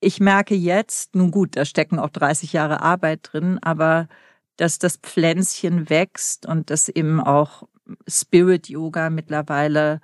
ich 0.00 0.20
merke 0.20 0.54
jetzt, 0.54 1.14
nun 1.14 1.30
gut, 1.30 1.56
da 1.56 1.64
stecken 1.64 1.98
auch 1.98 2.10
30 2.10 2.52
Jahre 2.52 2.82
Arbeit 2.82 3.30
drin, 3.32 3.58
aber 3.62 4.08
dass 4.56 4.78
das 4.78 4.98
Pflänzchen 4.98 5.88
wächst 5.88 6.46
und 6.46 6.70
dass 6.70 6.88
eben 6.88 7.20
auch 7.20 7.64
Spirit 8.06 8.68
Yoga 8.68 9.10
mittlerweile 9.10 10.00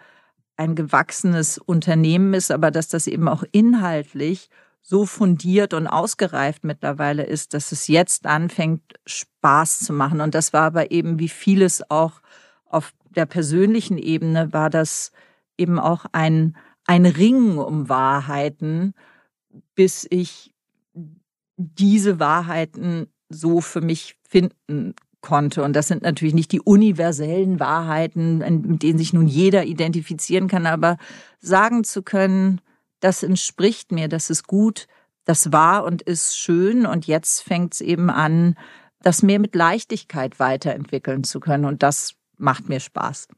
ein 0.56 0.74
gewachsenes 0.74 1.58
Unternehmen 1.58 2.32
ist, 2.32 2.50
aber 2.50 2.70
dass 2.70 2.88
das 2.88 3.06
eben 3.06 3.28
auch 3.28 3.44
inhaltlich 3.52 4.48
so 4.88 5.04
fundiert 5.04 5.74
und 5.74 5.88
ausgereift 5.88 6.62
mittlerweile 6.62 7.24
ist, 7.24 7.54
dass 7.54 7.72
es 7.72 7.88
jetzt 7.88 8.24
anfängt, 8.24 8.82
Spaß 9.04 9.80
zu 9.80 9.92
machen. 9.92 10.20
Und 10.20 10.36
das 10.36 10.52
war 10.52 10.62
aber 10.62 10.92
eben 10.92 11.18
wie 11.18 11.28
vieles 11.28 11.90
auch 11.90 12.22
auf 12.66 12.92
der 13.10 13.26
persönlichen 13.26 13.98
Ebene, 13.98 14.52
war 14.52 14.70
das 14.70 15.10
eben 15.58 15.80
auch 15.80 16.06
ein, 16.12 16.56
ein 16.86 17.04
Ringen 17.04 17.58
um 17.58 17.88
Wahrheiten, 17.88 18.94
bis 19.74 20.06
ich 20.08 20.54
diese 21.56 22.20
Wahrheiten 22.20 23.08
so 23.28 23.60
für 23.60 23.80
mich 23.80 24.16
finden 24.22 24.94
konnte. 25.20 25.64
Und 25.64 25.72
das 25.72 25.88
sind 25.88 26.02
natürlich 26.02 26.34
nicht 26.34 26.52
die 26.52 26.60
universellen 26.60 27.58
Wahrheiten, 27.58 28.38
mit 28.38 28.84
denen 28.84 28.98
sich 28.98 29.12
nun 29.12 29.26
jeder 29.26 29.64
identifizieren 29.64 30.46
kann, 30.46 30.66
aber 30.66 30.96
sagen 31.40 31.82
zu 31.82 32.04
können, 32.04 32.60
das 33.00 33.22
entspricht 33.22 33.92
mir, 33.92 34.08
das 34.08 34.30
ist 34.30 34.46
gut, 34.46 34.86
das 35.24 35.52
war 35.52 35.84
und 35.84 36.02
ist 36.02 36.38
schön 36.38 36.86
und 36.86 37.06
jetzt 37.06 37.42
fängt 37.42 37.74
es 37.74 37.80
eben 37.80 38.10
an, 38.10 38.56
das 39.00 39.22
mehr 39.22 39.38
mit 39.38 39.54
Leichtigkeit 39.54 40.38
weiterentwickeln 40.38 41.24
zu 41.24 41.40
können 41.40 41.64
und 41.64 41.82
das 41.82 42.14
macht 42.36 42.68
mir 42.68 42.80
Spaß. 42.80 43.28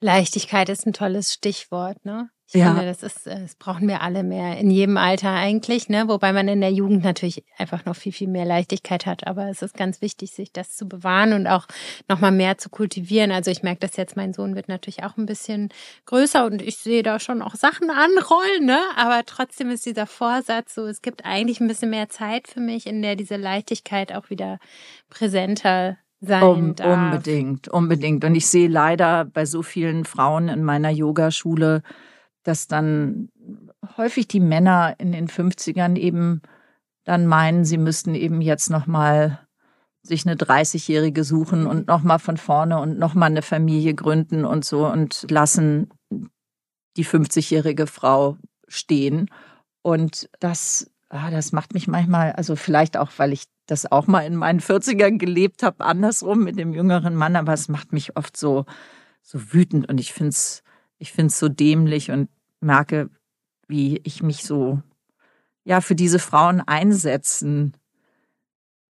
Leichtigkeit 0.00 0.68
ist 0.68 0.86
ein 0.86 0.92
tolles 0.92 1.32
Stichwort, 1.32 2.04
ne? 2.04 2.30
Ich 2.50 2.54
ja. 2.54 2.68
finde, 2.68 2.86
das 2.86 3.02
ist, 3.02 3.26
das 3.26 3.56
brauchen 3.56 3.86
wir 3.88 4.00
alle 4.00 4.22
mehr 4.22 4.56
in 4.56 4.70
jedem 4.70 4.96
Alter 4.96 5.30
eigentlich, 5.30 5.90
ne? 5.90 6.08
Wobei 6.08 6.32
man 6.32 6.48
in 6.48 6.62
der 6.62 6.72
Jugend 6.72 7.04
natürlich 7.04 7.44
einfach 7.58 7.84
noch 7.84 7.94
viel, 7.94 8.12
viel 8.12 8.28
mehr 8.28 8.46
Leichtigkeit 8.46 9.04
hat. 9.04 9.26
Aber 9.26 9.50
es 9.50 9.60
ist 9.60 9.76
ganz 9.76 10.00
wichtig, 10.00 10.30
sich 10.30 10.50
das 10.50 10.74
zu 10.74 10.88
bewahren 10.88 11.34
und 11.34 11.46
auch 11.46 11.66
nochmal 12.08 12.32
mehr 12.32 12.56
zu 12.56 12.70
kultivieren. 12.70 13.32
Also 13.32 13.50
ich 13.50 13.62
merke 13.62 13.80
das 13.80 13.98
jetzt, 13.98 14.16
mein 14.16 14.32
Sohn 14.32 14.54
wird 14.54 14.68
natürlich 14.68 15.04
auch 15.04 15.18
ein 15.18 15.26
bisschen 15.26 15.68
größer 16.06 16.46
und 16.46 16.62
ich 16.62 16.78
sehe 16.78 17.02
da 17.02 17.20
schon 17.20 17.42
auch 17.42 17.54
Sachen 17.54 17.90
anrollen, 17.90 18.64
ne? 18.64 18.80
Aber 18.96 19.26
trotzdem 19.26 19.68
ist 19.70 19.84
dieser 19.84 20.06
Vorsatz 20.06 20.74
so, 20.74 20.86
es 20.86 21.02
gibt 21.02 21.26
eigentlich 21.26 21.60
ein 21.60 21.68
bisschen 21.68 21.90
mehr 21.90 22.08
Zeit 22.08 22.48
für 22.48 22.60
mich, 22.60 22.86
in 22.86 23.02
der 23.02 23.14
diese 23.14 23.36
Leichtigkeit 23.36 24.14
auch 24.14 24.30
wieder 24.30 24.58
präsenter 25.10 25.98
sein 26.22 26.42
um, 26.42 26.74
darf. 26.74 27.12
Unbedingt, 27.12 27.68
unbedingt. 27.68 28.24
Und 28.24 28.34
ich 28.34 28.46
sehe 28.46 28.68
leider 28.68 29.26
bei 29.26 29.44
so 29.44 29.62
vielen 29.62 30.06
Frauen 30.06 30.48
in 30.48 30.64
meiner 30.64 30.90
Yogaschule, 30.90 31.82
dass 32.42 32.66
dann 32.66 33.28
häufig 33.96 34.28
die 34.28 34.40
Männer 34.40 34.94
in 34.98 35.12
den 35.12 35.28
50ern 35.28 35.96
eben 35.96 36.42
dann 37.04 37.26
meinen, 37.26 37.64
sie 37.64 37.78
müssten 37.78 38.14
eben 38.14 38.40
jetzt 38.40 38.70
nochmal 38.70 39.46
sich 40.02 40.26
eine 40.26 40.36
30-Jährige 40.36 41.24
suchen 41.24 41.66
und 41.66 41.86
nochmal 41.86 42.18
von 42.18 42.36
vorne 42.36 42.80
und 42.80 42.98
nochmal 42.98 43.30
eine 43.30 43.42
Familie 43.42 43.94
gründen 43.94 44.44
und 44.44 44.64
so 44.64 44.86
und 44.86 45.26
lassen 45.30 45.90
die 46.96 47.04
50-jährige 47.04 47.86
Frau 47.86 48.36
stehen. 48.66 49.30
Und 49.82 50.28
das, 50.40 50.90
ah, 51.08 51.30
das 51.30 51.52
macht 51.52 51.74
mich 51.74 51.88
manchmal, 51.88 52.32
also 52.32 52.56
vielleicht 52.56 52.96
auch, 52.96 53.10
weil 53.16 53.32
ich 53.32 53.44
das 53.66 53.90
auch 53.90 54.06
mal 54.06 54.22
in 54.22 54.36
meinen 54.36 54.60
40ern 54.60 55.18
gelebt 55.18 55.62
habe, 55.62 55.84
andersrum 55.84 56.42
mit 56.44 56.58
dem 56.58 56.72
jüngeren 56.72 57.14
Mann, 57.14 57.36
aber 57.36 57.52
es 57.52 57.68
macht 57.68 57.92
mich 57.92 58.16
oft 58.16 58.36
so, 58.36 58.64
so 59.22 59.52
wütend 59.52 59.88
und 59.88 60.00
ich 60.00 60.12
finde 60.12 60.30
es 60.30 60.62
ich 60.98 61.12
find's 61.12 61.38
so 61.38 61.48
dämlich 61.48 62.10
und 62.10 62.28
merke, 62.60 63.10
wie 63.66 64.00
ich 64.04 64.22
mich 64.22 64.44
so 64.44 64.82
ja 65.64 65.80
für 65.80 65.94
diese 65.94 66.18
Frauen 66.18 66.60
einsetzen 66.60 67.74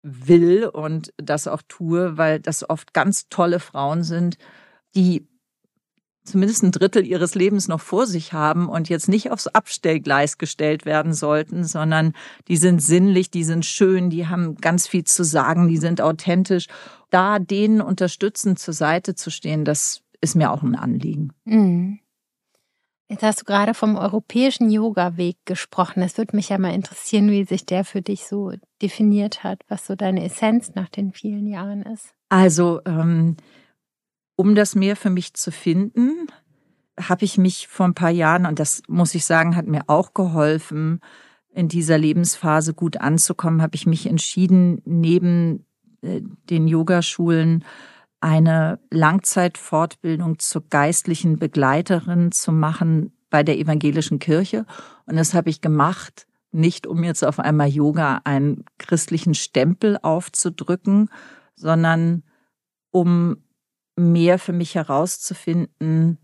will 0.03 0.66
und 0.66 1.12
das 1.16 1.49
auch 1.49 1.62
tue, 1.66 2.16
weil 2.16 2.40
das 2.40 2.68
oft 2.68 2.94
ganz 2.94 3.29
tolle 3.29 3.61
Frauen 3.61 4.05
sind, 4.05 4.38
die 4.94 5.27
zumindest 6.25 6.62
ein 6.62 6.73
Drittel 6.73 7.07
ihres 7.07 7.35
Lebens 7.35 7.68
noch 7.68 7.81
vor 7.81 8.07
sich 8.07 8.33
haben 8.33 8.68
und 8.68 8.88
jetzt 8.88 9.09
nicht 9.09 9.31
aufs 9.31 9.47
Abstellgleis 9.49 10.38
gestellt 10.38 10.85
werden 10.85 11.14
sollten, 11.14 11.64
sondern 11.64 12.12
die 12.49 12.57
sind 12.57 12.81
sinnlich, 12.81 13.31
die 13.31 13.44
sind 13.44 13.64
schön, 13.64 14.11
die 14.11 14.27
haben 14.27 14.57
ganz 14.57 14.87
viel 14.87 15.05
zu 15.05 15.25
sagen, 15.25 15.68
die 15.68 15.79
sind 15.79 16.01
authentisch. 16.01 16.66
Da 17.11 17.38
denen 17.38 17.81
unterstützend 17.81 18.59
zur 18.59 18.75
Seite 18.75 19.14
zu 19.14 19.31
stehen, 19.31 19.64
das 19.64 20.03
ist 20.20 20.35
mir 20.35 20.50
auch 20.50 20.62
ein 20.62 20.74
Anliegen. 20.74 21.33
Mhm. 21.44 22.00
Jetzt 23.11 23.22
hast 23.22 23.40
du 23.40 23.44
gerade 23.46 23.72
vom 23.72 23.96
europäischen 23.96 24.68
Yoga-Weg 24.68 25.38
gesprochen. 25.46 26.02
Es 26.02 26.18
würde 26.18 26.37
mich 26.37 26.50
ja 26.50 26.59
mal 26.59 26.74
interessieren, 26.74 27.31
wie 27.31 27.44
sich 27.44 27.64
der 27.64 27.85
für 27.85 28.02
dich 28.02 28.26
so 28.26 28.52
definiert 28.83 29.42
hat, 29.44 29.62
was 29.68 29.87
so 29.87 29.94
deine 29.94 30.24
Essenz 30.24 30.74
nach 30.74 30.90
den 30.90 31.12
vielen 31.12 31.46
Jahren 31.46 31.83
ist. 31.83 32.14
Also, 32.28 32.81
ähm, 32.85 33.37
um 34.37 34.54
das 34.54 34.74
mehr 34.74 34.94
für 34.94 35.09
mich 35.09 35.33
zu 35.33 35.50
finden, 35.50 36.26
habe 37.00 37.24
ich 37.24 37.38
mich 37.38 37.66
vor 37.68 37.87
ein 37.87 37.94
paar 37.94 38.11
Jahren, 38.11 38.44
und 38.44 38.59
das 38.59 38.83
muss 38.88 39.14
ich 39.14 39.24
sagen, 39.24 39.57
hat 39.57 39.66
mir 39.66 39.85
auch 39.87 40.12
geholfen, 40.12 41.00
in 41.50 41.68
dieser 41.68 41.96
Lebensphase 41.96 42.74
gut 42.74 42.98
anzukommen, 42.98 43.62
habe 43.62 43.74
ich 43.74 43.87
mich 43.87 44.07
entschieden, 44.07 44.83
neben 44.85 45.64
äh, 46.02 46.20
den 46.50 46.68
Yogaschulen 46.68 47.64
eine 48.20 48.81
Langzeitfortbildung 48.90 50.38
zur 50.38 50.68
geistlichen 50.68 51.38
Begleiterin 51.38 52.33
zu 52.33 52.52
machen 52.52 53.12
bei 53.31 53.42
der 53.42 53.59
evangelischen 53.59 54.18
Kirche. 54.18 54.66
Und 55.07 55.16
das 55.16 55.35
habe 55.35 55.50
ich 55.50 55.61
gemacht, 55.61 56.26
nicht 56.50 56.87
um 56.87 57.04
jetzt 57.04 57.24
auf 57.24 57.38
einmal 57.38 57.68
Yoga 57.68 58.22
einen 58.24 58.64
christlichen 58.78 59.35
Stempel 59.35 59.98
aufzudrücken, 60.02 61.11
sondern 61.54 62.22
um 62.90 63.37
mehr 63.96 64.38
für 64.38 64.52
mich 64.52 64.74
herauszufinden, 64.74 66.18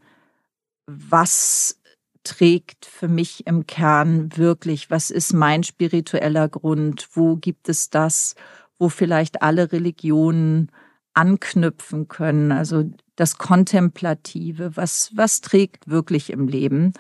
was 0.87 1.81
trägt 2.23 2.87
für 2.87 3.09
mich 3.09 3.47
im 3.47 3.67
Kern 3.67 4.37
wirklich, 4.37 4.91
was 4.91 5.11
ist 5.11 5.35
mein 5.35 5.63
spiritueller 5.63 6.49
Grund, 6.49 7.09
wo 7.13 7.37
gibt 7.37 7.69
es 7.69 7.91
das, 7.91 8.35
wo 8.79 8.89
vielleicht 8.89 9.43
alle 9.43 9.73
Religionen 9.73 10.71
anknüpfen 11.15 12.09
können, 12.09 12.53
also 12.53 12.85
das 13.17 13.39
Kontemplative, 13.39 14.77
was, 14.77 15.13
was 15.15 15.41
trägt 15.41 15.89
wirklich 15.89 16.31
im 16.31 16.49
Leben. 16.49 16.93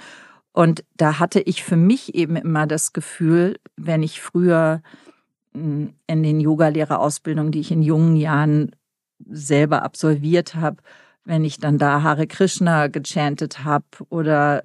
Und 0.53 0.85
da 0.97 1.19
hatte 1.19 1.41
ich 1.41 1.65
für 1.65 1.77
mich 1.77 2.15
eben 2.15 2.37
immer 2.37 2.67
das 2.67 2.93
Gefühl, 2.93 3.59
wenn 3.77 4.03
ich 4.05 4.21
früher 4.21 4.83
hm, 5.53 5.95
in 6.07 6.23
den 6.23 6.41
Yogalehrerausbildungen, 6.41 7.51
die 7.51 7.61
ich 7.61 7.73
in 7.73 7.83
jungen 7.83 8.17
Jahren 8.17 8.71
selber 9.29 9.83
absolviert 9.83 10.55
habe, 10.55 10.77
wenn 11.25 11.45
ich 11.45 11.59
dann 11.59 11.79
da 11.79 12.03
Hare 12.03 12.27
Krishna 12.27 12.87
gechantet 12.87 13.65
habe 13.65 13.87
oder 14.11 14.63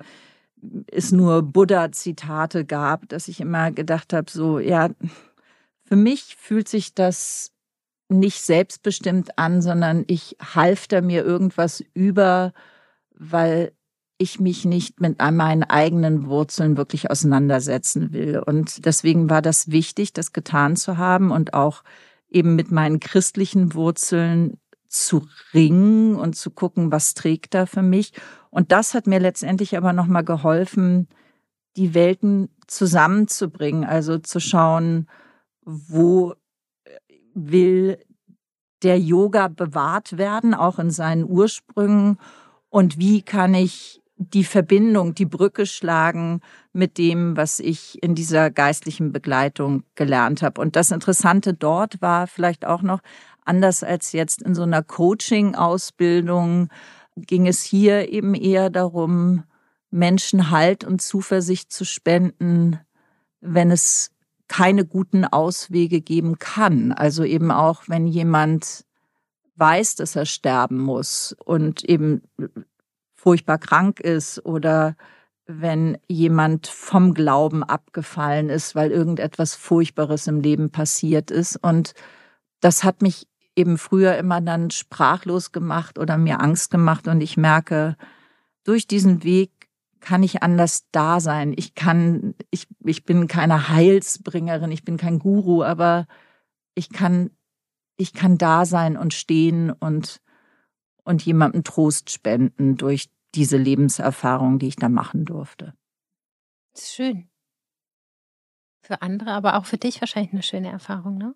es 0.92 1.12
nur 1.12 1.42
Buddha-Zitate 1.42 2.66
gab, 2.66 3.08
dass 3.10 3.28
ich 3.28 3.40
immer 3.40 3.72
gedacht 3.72 4.14
habe, 4.14 4.30
so, 4.30 4.60
ja, 4.60 4.90
für 5.86 5.96
mich 5.96 6.36
fühlt 6.38 6.68
sich 6.68 6.94
das 6.94 7.52
nicht 8.10 8.42
selbstbestimmt 8.42 9.38
an, 9.38 9.62
sondern 9.62 10.04
ich 10.08 10.36
half 10.42 10.88
da 10.88 11.02
mir 11.02 11.24
irgendwas 11.24 11.84
über, 11.94 12.54
weil 13.12 13.72
ich 14.18 14.40
mich 14.40 14.66
nicht 14.66 15.00
mit 15.00 15.20
meinen 15.20 15.64
eigenen 15.64 16.28
Wurzeln 16.28 16.76
wirklich 16.76 17.10
auseinandersetzen 17.10 18.12
will. 18.12 18.40
Und 18.46 18.86
deswegen 18.86 19.30
war 19.30 19.42
das 19.42 19.72
wichtig, 19.72 20.12
das 20.12 20.34
getan 20.34 20.76
zu 20.76 20.98
haben 20.98 21.32
und 21.32 21.54
auch 21.54 21.84
eben 22.30 22.56
mit 22.56 22.70
meinen 22.70 23.00
christlichen 23.00 23.74
Wurzeln 23.74 24.60
zu 24.88 25.28
ringen 25.54 26.16
und 26.16 26.36
zu 26.36 26.52
gucken, 26.52 26.92
was 26.92 27.14
trägt 27.14 27.54
da 27.54 27.66
für 27.66 27.82
mich. 27.82 28.12
Und 28.50 28.72
das 28.72 28.94
hat 28.94 29.08
mir 29.08 29.20
letztendlich 29.20 29.78
aber 29.78 29.94
nochmal 29.94 30.24
geholfen, 30.24 31.08
die 31.78 31.94
Welten 31.94 32.50
zusammenzubringen, 32.68 33.86
also 33.86 34.18
zu 34.18 34.40
schauen, 34.40 35.08
wo 35.64 36.34
will 37.48 37.98
der 38.84 39.00
Yoga 39.00 39.48
bewahrt 39.48 40.18
werden, 40.18 40.54
auch 40.54 40.80
in 40.80 40.92
seinen 40.92 41.24
Ursprüngen? 41.24 42.18
Und 42.70 42.98
wie 42.98 43.22
kann 43.22 43.54
ich 43.54 44.02
die 44.16 44.44
Verbindung, 44.44 45.16
die 45.16 45.26
Brücke 45.26 45.66
schlagen 45.66 46.42
mit 46.74 46.98
dem, 46.98 47.38
was 47.38 47.60
ich 47.60 48.02
in 48.04 48.16
dieser 48.16 48.52
geistlichen 48.52 49.12
Begleitung 49.12 49.84
gelernt 49.96 50.42
habe? 50.42 50.62
Und 50.62 50.76
das 50.76 50.92
Interessante 50.92 51.54
dort 51.54 52.02
war 52.02 52.28
vielleicht 52.28 52.66
auch 52.66 52.82
noch, 52.82 53.00
anders 53.46 53.84
als 53.84 54.12
jetzt 54.12 54.42
in 54.42 54.54
so 54.54 54.64
einer 54.64 54.84
Coaching-Ausbildung, 54.84 56.70
ging 57.16 57.48
es 57.48 57.64
hier 57.64 58.10
eben 58.12 58.36
eher 58.36 58.70
darum, 58.70 59.44
Menschen 59.92 60.52
Halt 60.52 60.84
und 60.84 61.02
Zuversicht 61.02 61.72
zu 61.72 61.84
spenden, 61.84 62.80
wenn 63.42 63.72
es 63.72 64.12
keine 64.50 64.86
guten 64.86 65.24
Auswege 65.24 66.02
geben 66.02 66.38
kann. 66.40 66.92
Also 66.92 67.24
eben 67.24 67.52
auch, 67.52 67.84
wenn 67.88 68.06
jemand 68.08 68.84
weiß, 69.56 69.96
dass 69.96 70.18
er 70.18 70.26
sterben 70.26 70.80
muss 70.80 71.36
und 71.46 71.84
eben 71.86 72.24
furchtbar 73.16 73.58
krank 73.58 74.02
ist 74.02 74.46
oder 74.46 74.96
wenn 75.46 75.98
jemand 76.08 76.68
vom 76.68 77.14
Glauben 77.14 77.64
abgefallen 77.64 78.50
ist, 78.50 78.76
weil 78.76 78.92
irgendetwas 78.92 79.56
Furchtbares 79.56 80.28
im 80.28 80.42
Leben 80.42 80.72
passiert 80.72 81.32
ist. 81.32 81.58
Und 81.58 81.94
das 82.60 82.84
hat 82.84 83.02
mich 83.02 83.28
eben 83.56 83.78
früher 83.78 84.18
immer 84.18 84.42
dann 84.42 84.70
sprachlos 84.70 85.52
gemacht 85.52 85.98
oder 85.98 86.18
mir 86.18 86.40
Angst 86.40 86.72
gemacht. 86.72 87.08
Und 87.08 87.22
ich 87.22 87.36
merke, 87.36 87.98
durch 88.64 88.88
diesen 88.88 89.24
Weg 89.24 89.52
kann 90.00 90.24
ich 90.24 90.44
anders 90.44 90.88
da 90.92 91.20
sein. 91.20 91.54
Ich 91.56 91.76
kann, 91.76 92.36
ich, 92.52 92.68
ich 92.86 93.06
bin 93.06 93.28
keine 93.28 93.70
Heilsbringerin, 93.70 94.72
ich 94.72 94.84
bin 94.84 94.98
kein 94.98 95.20
Guru, 95.20 95.64
aber 95.64 96.08
ich 96.76 96.90
kann, 96.90 97.32
ich 97.98 98.14
kann 98.14 98.38
da 98.38 98.66
sein 98.66 98.98
und 98.98 99.14
stehen 99.14 99.72
und, 99.72 100.22
und 101.04 101.26
jemandem 101.26 101.64
Trost 101.64 102.10
spenden 102.12 102.78
durch 102.78 103.10
diese 103.36 103.58
Lebenserfahrung, 103.58 104.60
die 104.60 104.68
ich 104.68 104.76
da 104.76 104.90
machen 104.90 105.26
durfte. 105.26 105.74
Das 106.74 106.84
ist 106.84 106.94
schön. 106.94 107.30
Für 108.82 109.02
andere, 109.02 109.32
aber 109.32 109.58
auch 109.58 109.66
für 109.66 109.78
dich 109.78 110.02
wahrscheinlich 110.02 110.34
eine 110.34 110.44
schöne 110.44 110.70
Erfahrung, 110.70 111.18
ne? 111.18 111.36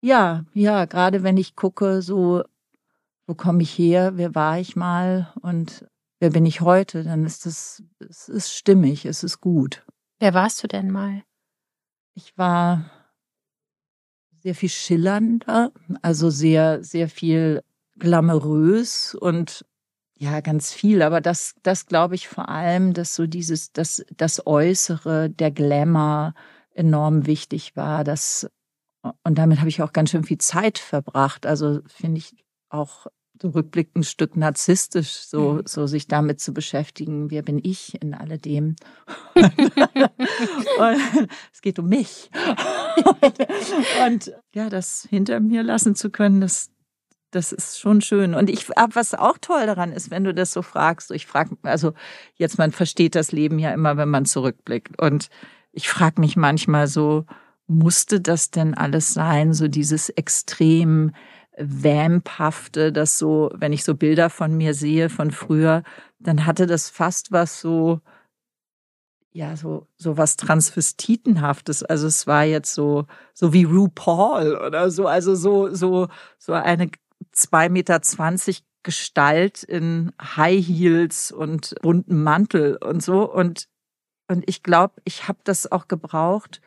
Ja, 0.00 0.44
ja, 0.52 0.84
gerade 0.86 1.22
wenn 1.22 1.36
ich 1.36 1.54
gucke, 1.54 2.02
so, 2.02 2.42
wo 3.26 3.34
komme 3.34 3.62
ich 3.62 3.76
her, 3.78 4.16
wer 4.16 4.34
war 4.34 4.58
ich 4.58 4.74
mal 4.74 5.32
und 5.42 5.86
wer 6.22 6.30
bin 6.30 6.46
ich 6.46 6.60
heute, 6.60 7.02
dann 7.02 7.26
ist 7.26 7.46
das, 7.46 7.82
es 7.98 8.28
ist 8.28 8.54
stimmig, 8.54 9.06
es 9.06 9.24
ist 9.24 9.40
gut. 9.40 9.84
Wer 10.20 10.34
warst 10.34 10.62
du 10.62 10.68
denn 10.68 10.88
mal? 10.88 11.24
Ich 12.14 12.38
war 12.38 12.88
sehr 14.40 14.54
viel 14.54 14.68
schillernder, 14.68 15.72
also 16.00 16.30
sehr, 16.30 16.84
sehr 16.84 17.08
viel 17.08 17.64
glamourös 17.98 19.16
und 19.16 19.66
ja, 20.16 20.40
ganz 20.40 20.72
viel, 20.72 21.02
aber 21.02 21.20
das, 21.20 21.56
das 21.64 21.86
glaube 21.86 22.14
ich 22.14 22.28
vor 22.28 22.48
allem, 22.48 22.92
dass 22.92 23.16
so 23.16 23.26
dieses, 23.26 23.72
das, 23.72 24.04
das 24.16 24.46
Äußere, 24.46 25.28
der 25.28 25.50
Glamour 25.50 26.34
enorm 26.70 27.26
wichtig 27.26 27.74
war. 27.74 28.04
Das, 28.04 28.48
und 29.24 29.38
damit 29.38 29.58
habe 29.58 29.70
ich 29.70 29.82
auch 29.82 29.92
ganz 29.92 30.10
schön 30.10 30.22
viel 30.22 30.38
Zeit 30.38 30.78
verbracht. 30.78 31.46
Also 31.46 31.80
finde 31.88 32.18
ich 32.18 32.36
auch 32.68 33.08
rückblickend 33.42 33.96
ein 33.96 34.04
Stück 34.04 34.36
narzisstisch, 34.36 35.10
so, 35.10 35.54
mhm. 35.54 35.62
so 35.66 35.86
sich 35.86 36.06
damit 36.06 36.40
zu 36.40 36.52
beschäftigen, 36.52 37.30
wer 37.30 37.42
bin 37.42 37.60
ich 37.62 38.00
in 38.02 38.14
alledem. 38.14 38.76
es 41.52 41.62
geht 41.62 41.78
um 41.78 41.88
mich. 41.88 42.30
und 44.06 44.32
ja, 44.54 44.68
das 44.70 45.06
hinter 45.08 45.40
mir 45.40 45.62
lassen 45.62 45.94
zu 45.94 46.10
können, 46.10 46.40
das, 46.40 46.70
das 47.30 47.52
ist 47.52 47.78
schon 47.78 48.00
schön. 48.00 48.34
Und 48.34 48.50
ich, 48.50 48.68
was 48.68 49.14
auch 49.14 49.38
toll 49.40 49.66
daran 49.66 49.92
ist, 49.92 50.10
wenn 50.10 50.24
du 50.24 50.34
das 50.34 50.52
so 50.52 50.62
fragst, 50.62 51.10
ich 51.10 51.26
frage, 51.26 51.56
also 51.62 51.94
jetzt, 52.34 52.58
man 52.58 52.72
versteht 52.72 53.14
das 53.14 53.32
Leben 53.32 53.58
ja 53.58 53.72
immer, 53.72 53.96
wenn 53.96 54.10
man 54.10 54.24
zurückblickt. 54.24 55.00
Und 55.00 55.28
ich 55.72 55.88
frage 55.88 56.20
mich 56.20 56.36
manchmal 56.36 56.86
so, 56.86 57.24
musste 57.66 58.20
das 58.20 58.50
denn 58.50 58.74
alles 58.74 59.14
sein, 59.14 59.52
so 59.54 59.68
dieses 59.68 60.10
extrem 60.10 61.12
Vamphafte, 61.58 62.92
das 62.92 63.18
so, 63.18 63.50
wenn 63.54 63.72
ich 63.72 63.84
so 63.84 63.94
Bilder 63.94 64.30
von 64.30 64.56
mir 64.56 64.74
sehe 64.74 65.10
von 65.10 65.30
früher, 65.30 65.82
dann 66.18 66.46
hatte 66.46 66.66
das 66.66 66.88
fast 66.88 67.32
was 67.32 67.60
so, 67.60 68.00
ja, 69.32 69.56
so, 69.56 69.86
so 69.96 70.16
was 70.16 70.36
Transvestitenhaftes. 70.36 71.82
Also 71.82 72.06
es 72.06 72.26
war 72.26 72.44
jetzt 72.44 72.74
so, 72.74 73.06
so 73.34 73.52
wie 73.52 73.64
RuPaul 73.64 74.56
oder 74.56 74.90
so, 74.90 75.06
also 75.06 75.34
so, 75.34 75.74
so, 75.74 76.08
so 76.38 76.52
eine 76.52 76.90
zwei 77.32 77.68
Meter 77.68 78.02
zwanzig 78.02 78.64
Gestalt 78.82 79.62
in 79.62 80.12
High 80.20 80.66
Heels 80.66 81.30
und 81.30 81.74
bunten 81.82 82.22
Mantel 82.22 82.76
und 82.76 83.02
so. 83.02 83.30
Und, 83.30 83.68
und 84.26 84.42
ich 84.48 84.62
glaube, 84.62 84.94
ich 85.04 85.28
habe 85.28 85.38
das 85.44 85.70
auch 85.70 85.86
gebraucht, 85.86 86.60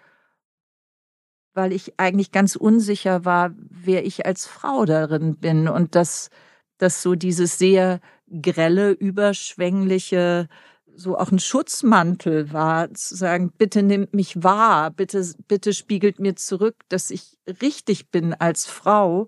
weil 1.55 1.73
ich 1.73 1.99
eigentlich 1.99 2.31
ganz 2.31 2.55
unsicher 2.55 3.25
war, 3.25 3.51
wer 3.57 4.05
ich 4.05 4.25
als 4.25 4.45
Frau 4.45 4.85
darin 4.85 5.37
bin. 5.37 5.67
Und 5.67 5.95
dass, 5.95 6.29
dass 6.77 7.01
so 7.01 7.15
dieses 7.15 7.57
sehr 7.57 7.99
grelle, 8.41 8.91
überschwängliche, 8.91 10.47
so 10.95 11.17
auch 11.17 11.31
ein 11.31 11.39
Schutzmantel 11.39 12.53
war, 12.53 12.93
zu 12.93 13.15
sagen, 13.15 13.51
bitte 13.57 13.81
nimmt 13.81 14.13
mich 14.13 14.43
wahr, 14.43 14.91
bitte, 14.91 15.25
bitte 15.47 15.73
spiegelt 15.73 16.19
mir 16.19 16.35
zurück, 16.35 16.75
dass 16.89 17.09
ich 17.09 17.37
richtig 17.61 18.11
bin 18.11 18.33
als 18.33 18.65
Frau 18.65 19.27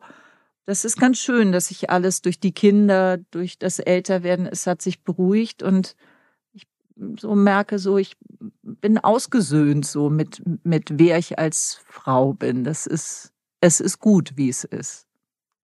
das 0.67 0.83
ist 0.83 0.99
ganz 0.99 1.17
schön, 1.17 1.53
dass 1.53 1.69
sich 1.69 1.89
alles 1.89 2.21
durch 2.21 2.41
die 2.41 2.51
Kinder, 2.51 3.19
durch 3.31 3.57
das 3.57 3.79
Älterwerden, 3.79 4.45
es 4.45 4.67
hat 4.67 4.81
sich 4.81 5.01
beruhigt 5.01 5.63
und 5.63 5.95
so 7.19 7.35
merke 7.35 7.79
so, 7.79 7.97
ich 7.97 8.15
bin 8.61 8.97
ausgesöhnt 8.97 9.85
so 9.85 10.09
mit, 10.09 10.41
mit 10.63 10.99
wer 10.99 11.17
ich 11.17 11.39
als 11.39 11.79
Frau 11.85 12.33
bin. 12.33 12.63
Das 12.63 12.85
ist, 12.85 13.31
es 13.61 13.79
ist 13.79 13.99
gut, 13.99 14.33
wie 14.35 14.49
es 14.49 14.63
ist. 14.63 15.07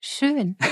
Schön. 0.01 0.57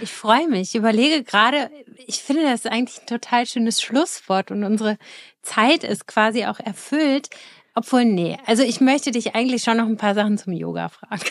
Ich 0.00 0.12
freue 0.12 0.48
mich. 0.48 0.70
Ich 0.70 0.74
überlege 0.76 1.24
gerade, 1.24 1.70
ich 2.06 2.22
finde 2.22 2.42
das 2.44 2.66
eigentlich 2.66 3.00
ein 3.00 3.06
total 3.06 3.46
schönes 3.46 3.82
Schlusswort 3.82 4.50
und 4.50 4.64
unsere 4.64 4.96
Zeit 5.42 5.84
ist 5.84 6.06
quasi 6.06 6.46
auch 6.46 6.60
erfüllt. 6.60 7.30
Obwohl, 7.74 8.04
nee. 8.04 8.38
Also 8.46 8.62
ich 8.62 8.80
möchte 8.80 9.10
dich 9.10 9.34
eigentlich 9.34 9.62
schon 9.62 9.78
noch 9.78 9.86
ein 9.86 9.96
paar 9.96 10.14
Sachen 10.14 10.38
zum 10.38 10.52
Yoga 10.52 10.88
fragen. 10.88 11.24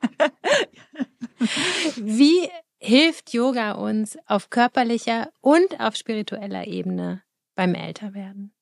Wie 1.96 2.48
hilft 2.80 3.32
Yoga 3.32 3.72
uns 3.72 4.18
auf 4.26 4.50
körperlicher 4.50 5.30
und 5.40 5.78
auf 5.78 5.96
spiritueller 5.96 6.66
Ebene 6.66 7.22
beim 7.54 7.74
Älterwerden? 7.74 8.52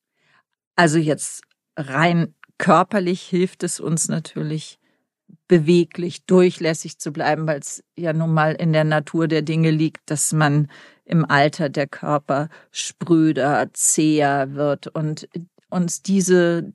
Also 0.77 0.99
jetzt 0.99 1.43
rein 1.77 2.35
körperlich 2.59 3.23
hilft 3.23 3.63
es 3.63 3.81
uns 3.81 4.09
natürlich 4.09 4.79
beweglich, 5.47 6.25
durchlässig 6.27 6.99
zu 6.99 7.13
bleiben, 7.13 7.47
weil 7.47 7.61
es 7.61 7.83
ja 7.97 8.13
nun 8.13 8.35
mal 8.35 8.55
in 8.55 8.73
der 8.73 8.85
Natur 8.85 9.29
der 9.29 9.43
Dinge 9.43 9.71
liegt, 9.71 10.11
dass 10.11 10.33
man 10.33 10.69
im 11.05 11.25
Alter 11.25 11.69
der 11.69 11.87
Körper 11.87 12.49
spröder, 12.71 13.71
zäher 13.73 14.55
wird 14.55 14.89
und 14.89 15.29
uns 15.71 16.03
diese 16.03 16.73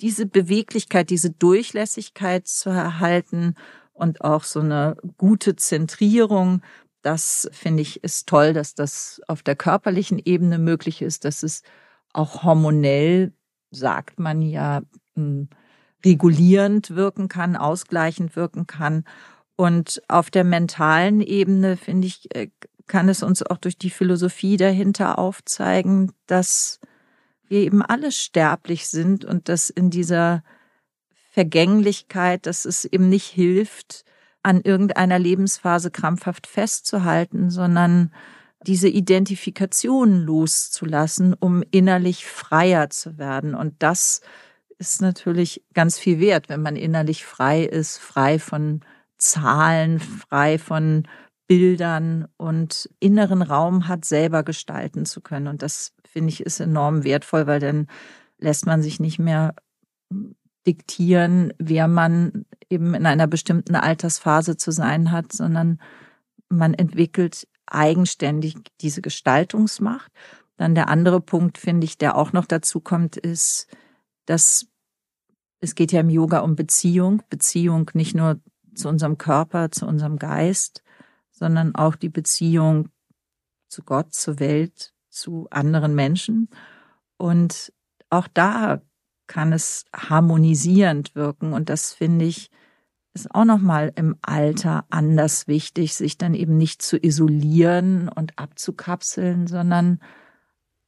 diese 0.00 0.26
Beweglichkeit, 0.26 1.08
diese 1.08 1.30
Durchlässigkeit 1.30 2.46
zu 2.46 2.68
erhalten 2.68 3.54
und 3.94 4.20
auch 4.20 4.44
so 4.44 4.60
eine 4.60 4.96
gute 5.16 5.56
Zentrierung, 5.56 6.62
das 7.02 7.48
finde 7.52 7.82
ich 7.82 8.02
ist 8.02 8.28
toll, 8.28 8.52
dass 8.52 8.74
das 8.74 9.20
auf 9.28 9.42
der 9.42 9.56
körperlichen 9.56 10.20
Ebene 10.22 10.58
möglich 10.58 11.02
ist, 11.02 11.24
dass 11.24 11.42
es 11.42 11.62
auch 12.12 12.42
hormonell, 12.42 13.32
sagt 13.70 14.18
man 14.18 14.42
ja, 14.42 14.82
hm, 15.14 15.48
regulierend 16.04 16.94
wirken 16.94 17.28
kann, 17.28 17.56
ausgleichend 17.56 18.36
wirken 18.36 18.66
kann. 18.66 19.04
Und 19.56 20.02
auf 20.08 20.30
der 20.30 20.44
mentalen 20.44 21.20
Ebene, 21.20 21.76
finde 21.76 22.06
ich, 22.06 22.34
äh, 22.34 22.48
kann 22.86 23.08
es 23.08 23.22
uns 23.22 23.42
auch 23.42 23.58
durch 23.58 23.78
die 23.78 23.90
Philosophie 23.90 24.56
dahinter 24.56 25.18
aufzeigen, 25.18 26.12
dass 26.26 26.80
wir 27.48 27.60
eben 27.60 27.82
alle 27.82 28.12
sterblich 28.12 28.88
sind 28.88 29.24
und 29.24 29.48
dass 29.48 29.70
in 29.70 29.90
dieser 29.90 30.42
Vergänglichkeit, 31.34 32.46
dass 32.46 32.64
es 32.64 32.84
eben 32.84 33.08
nicht 33.08 33.26
hilft, 33.26 34.04
an 34.44 34.60
irgendeiner 34.60 35.18
Lebensphase 35.18 35.90
krampfhaft 35.90 36.46
festzuhalten, 36.46 37.50
sondern 37.50 38.12
diese 38.64 38.88
Identifikation 38.88 40.20
loszulassen, 40.20 41.34
um 41.34 41.64
innerlich 41.72 42.24
freier 42.24 42.88
zu 42.88 43.18
werden. 43.18 43.56
Und 43.56 43.74
das 43.80 44.20
ist 44.78 45.02
natürlich 45.02 45.64
ganz 45.74 45.98
viel 45.98 46.20
wert, 46.20 46.48
wenn 46.48 46.62
man 46.62 46.76
innerlich 46.76 47.24
frei 47.24 47.64
ist, 47.64 47.98
frei 47.98 48.38
von 48.38 48.82
Zahlen, 49.18 49.98
frei 49.98 50.58
von 50.58 51.08
Bildern 51.48 52.28
und 52.36 52.88
inneren 53.00 53.42
Raum 53.42 53.88
hat, 53.88 54.04
selber 54.04 54.44
gestalten 54.44 55.04
zu 55.04 55.20
können. 55.20 55.48
Und 55.48 55.62
das 55.62 55.94
finde 56.04 56.28
ich, 56.28 56.42
ist 56.42 56.60
enorm 56.60 57.02
wertvoll, 57.02 57.48
weil 57.48 57.58
dann 57.58 57.88
lässt 58.38 58.66
man 58.66 58.82
sich 58.82 59.00
nicht 59.00 59.18
mehr 59.18 59.56
diktieren, 60.66 61.52
wer 61.58 61.88
man 61.88 62.46
eben 62.70 62.94
in 62.94 63.06
einer 63.06 63.26
bestimmten 63.26 63.74
Altersphase 63.74 64.56
zu 64.56 64.70
sein 64.70 65.12
hat, 65.12 65.32
sondern 65.32 65.80
man 66.48 66.74
entwickelt 66.74 67.46
eigenständig 67.66 68.56
diese 68.80 69.02
Gestaltungsmacht. 69.02 70.10
Dann 70.56 70.74
der 70.74 70.88
andere 70.88 71.20
Punkt, 71.20 71.58
finde 71.58 71.84
ich, 71.84 71.98
der 71.98 72.16
auch 72.16 72.32
noch 72.32 72.46
dazu 72.46 72.80
kommt, 72.80 73.16
ist, 73.16 73.68
dass 74.26 74.66
es 75.60 75.74
geht 75.74 75.92
ja 75.92 76.00
im 76.00 76.10
Yoga 76.10 76.40
um 76.40 76.56
Beziehung, 76.56 77.22
Beziehung 77.30 77.90
nicht 77.94 78.14
nur 78.14 78.38
zu 78.74 78.88
unserem 78.88 79.16
Körper, 79.16 79.70
zu 79.70 79.86
unserem 79.86 80.18
Geist, 80.18 80.82
sondern 81.30 81.74
auch 81.74 81.96
die 81.96 82.10
Beziehung 82.10 82.90
zu 83.68 83.82
Gott, 83.82 84.12
zur 84.12 84.40
Welt, 84.40 84.92
zu 85.08 85.48
anderen 85.50 85.94
Menschen. 85.94 86.50
Und 87.16 87.72
auch 88.10 88.28
da 88.28 88.82
kann 89.26 89.52
es 89.52 89.84
harmonisierend 89.94 91.14
wirken. 91.14 91.52
Und 91.52 91.68
das 91.68 91.92
finde 91.92 92.24
ich 92.24 92.50
ist 93.14 93.32
auch 93.32 93.44
noch 93.44 93.60
mal 93.60 93.92
im 93.94 94.16
Alter 94.22 94.84
anders 94.90 95.46
wichtig, 95.46 95.94
sich 95.94 96.18
dann 96.18 96.34
eben 96.34 96.56
nicht 96.56 96.82
zu 96.82 96.98
isolieren 96.98 98.08
und 98.08 98.36
abzukapseln, 98.38 99.46
sondern 99.46 100.00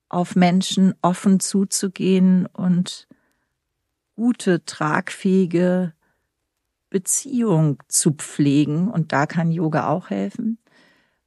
auf 0.09 0.35
Menschen 0.35 0.95
offen 1.03 1.39
zuzugehen 1.39 2.47
und 2.47 3.07
gute, 4.17 4.65
tragfähige 4.65 5.93
Beziehung 6.91 7.83
zu 7.89 8.13
pflegen. 8.13 8.89
Und 8.89 9.13
da 9.13 9.27
kann 9.27 9.53
Yoga 9.53 9.89
auch 9.89 10.11
helfen. 10.11 10.59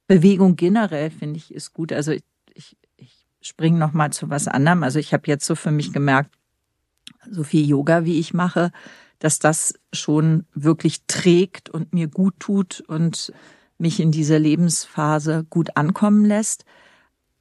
Bewegung 0.06 0.56
generell 0.56 1.10
finde 1.10 1.38
ich 1.38 1.54
ist 1.54 1.72
gut. 1.72 1.92
Also 1.92 2.12
ich, 2.12 2.24
ich, 2.52 2.76
ich 2.96 3.26
springe 3.40 3.78
noch 3.78 3.92
mal 3.94 4.12
zu 4.12 4.28
was 4.28 4.48
anderem. 4.48 4.82
Also 4.82 4.98
ich 4.98 5.14
habe 5.14 5.28
jetzt 5.28 5.46
so 5.46 5.54
für 5.54 5.70
mich 5.70 5.92
gemerkt, 5.92 6.34
so 7.28 7.42
viel 7.42 7.66
Yoga 7.66 8.04
wie 8.04 8.18
ich 8.18 8.34
mache, 8.34 8.70
dass 9.18 9.38
das 9.38 9.74
schon 9.92 10.46
wirklich 10.54 11.06
trägt 11.06 11.68
und 11.68 11.92
mir 11.92 12.08
gut 12.08 12.34
tut 12.38 12.82
und 12.86 13.32
mich 13.78 14.00
in 14.00 14.12
dieser 14.12 14.38
Lebensphase 14.38 15.44
gut 15.48 15.76
ankommen 15.76 16.24
lässt. 16.24 16.64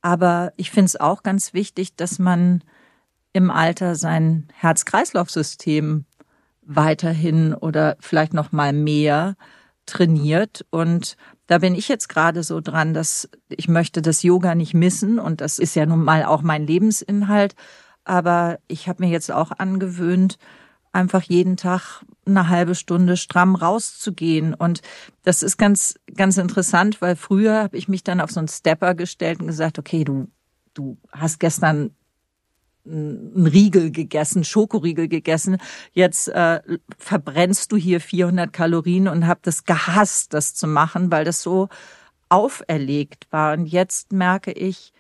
Aber 0.02 0.54
ich 0.56 0.72
finde 0.72 0.86
es 0.86 1.00
auch 1.00 1.24
ganz 1.24 1.54
wichtig, 1.54 1.96
dass 1.96 2.20
man 2.20 2.64
im 3.34 3.52
Alter 3.52 3.96
sein 3.96 4.48
Herz-Kreislauf-System 4.54 6.06
weiterhin 6.62 7.54
oder 7.54 7.98
vielleicht 8.00 8.34
noch 8.34 8.52
mal 8.52 8.74
mehr 8.74 9.36
trainiert. 9.86 10.66
Und 10.70 11.18
da 11.48 11.58
bin 11.60 11.76
ich 11.76 11.88
jetzt 11.88 12.10
gerade 12.10 12.44
so 12.44 12.62
dran, 12.62 12.94
dass 12.94 13.30
ich 13.50 13.68
möchte 13.68 14.02
das 14.02 14.24
Yoga 14.24 14.56
nicht 14.56 14.74
missen. 14.74 15.20
Und 15.20 15.42
das 15.42 15.60
ist 15.60 15.76
ja 15.76 15.86
nun 15.86 16.04
mal 16.04 16.24
auch 16.24 16.42
mein 16.42 16.66
Lebensinhalt, 16.66 17.56
aber 18.10 18.58
ich 18.68 18.90
habe 18.90 19.04
mir 19.04 19.12
jetzt 19.12 19.32
auch 19.32 19.52
angewöhnt, 19.52 20.40
einfach 20.92 21.22
jeden 21.22 21.58
Tag 21.58 22.04
eine 22.26 22.50
halbe 22.50 22.74
Stunde 22.74 23.18
stramm 23.18 23.54
rauszugehen. 23.56 24.56
Und 24.56 24.82
das 25.24 25.44
ist 25.44 25.58
ganz, 25.58 26.00
ganz 26.16 26.38
interessant, 26.38 27.02
weil 27.02 27.16
früher 27.16 27.62
habe 27.62 27.78
ich 27.78 27.88
mich 27.88 28.04
dann 28.04 28.20
auf 28.20 28.32
so 28.32 28.40
einen 28.40 28.48
Stepper 28.48 28.96
gestellt 28.96 29.40
und 29.40 29.48
gesagt, 29.48 29.78
okay, 29.78 30.04
du, 30.04 30.28
du 30.74 30.98
hast 31.12 31.40
gestern 31.40 31.92
einen 32.84 33.46
Riegel 33.46 33.92
gegessen, 33.92 34.44
Schokoriegel 34.44 35.08
gegessen. 35.08 35.58
Jetzt 35.92 36.30
äh, 36.30 36.62
verbrennst 36.98 37.72
du 37.72 37.78
hier 37.78 38.02
400 38.02 38.52
Kalorien 38.52 39.08
und 39.08 39.28
habe 39.28 39.42
das 39.44 39.66
gehasst, 39.66 40.34
das 40.34 40.56
zu 40.56 40.66
machen, 40.66 41.12
weil 41.12 41.26
das 41.26 41.44
so 41.44 41.70
auferlegt 42.30 43.28
war. 43.30 43.54
Und 43.54 43.68
jetzt 43.68 44.12
merke 44.12 44.52
ich, 44.52 44.94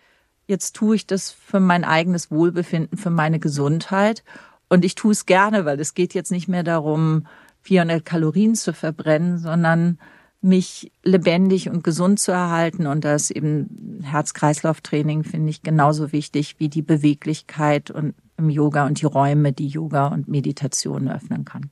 jetzt 0.49 0.75
tue 0.75 0.95
ich 0.95 1.07
das 1.07 1.31
für 1.31 1.59
mein 1.59 1.83
eigenes 1.83 2.31
Wohlbefinden, 2.31 2.97
für 2.97 3.11
meine 3.11 3.39
Gesundheit. 3.39 4.23
Und 4.67 4.83
ich 4.83 4.95
tue 4.95 5.11
es 5.11 5.25
gerne, 5.25 5.65
weil 5.65 5.79
es 5.79 5.93
geht 5.93 6.13
jetzt 6.13 6.31
nicht 6.31 6.47
mehr 6.47 6.63
darum, 6.63 7.27
400 7.61 8.03
Kalorien 8.03 8.55
zu 8.55 8.73
verbrennen, 8.73 9.37
sondern 9.37 9.99
mich 10.41 10.91
lebendig 11.03 11.69
und 11.69 11.83
gesund 11.83 12.19
zu 12.19 12.31
erhalten. 12.31 12.87
Und 12.87 13.05
das 13.05 13.29
eben 13.29 14.01
Herz-Kreislauf-Training 14.03 15.23
finde 15.23 15.49
ich 15.49 15.61
genauso 15.61 16.11
wichtig 16.11 16.55
wie 16.59 16.69
die 16.69 16.81
Beweglichkeit 16.81 17.91
und 17.91 18.15
im 18.37 18.49
Yoga 18.49 18.85
und 18.85 19.01
die 19.01 19.05
Räume, 19.05 19.51
die 19.51 19.67
Yoga 19.67 20.07
und 20.07 20.27
Meditation 20.27 21.09
öffnen 21.09 21.45
kann. 21.45 21.69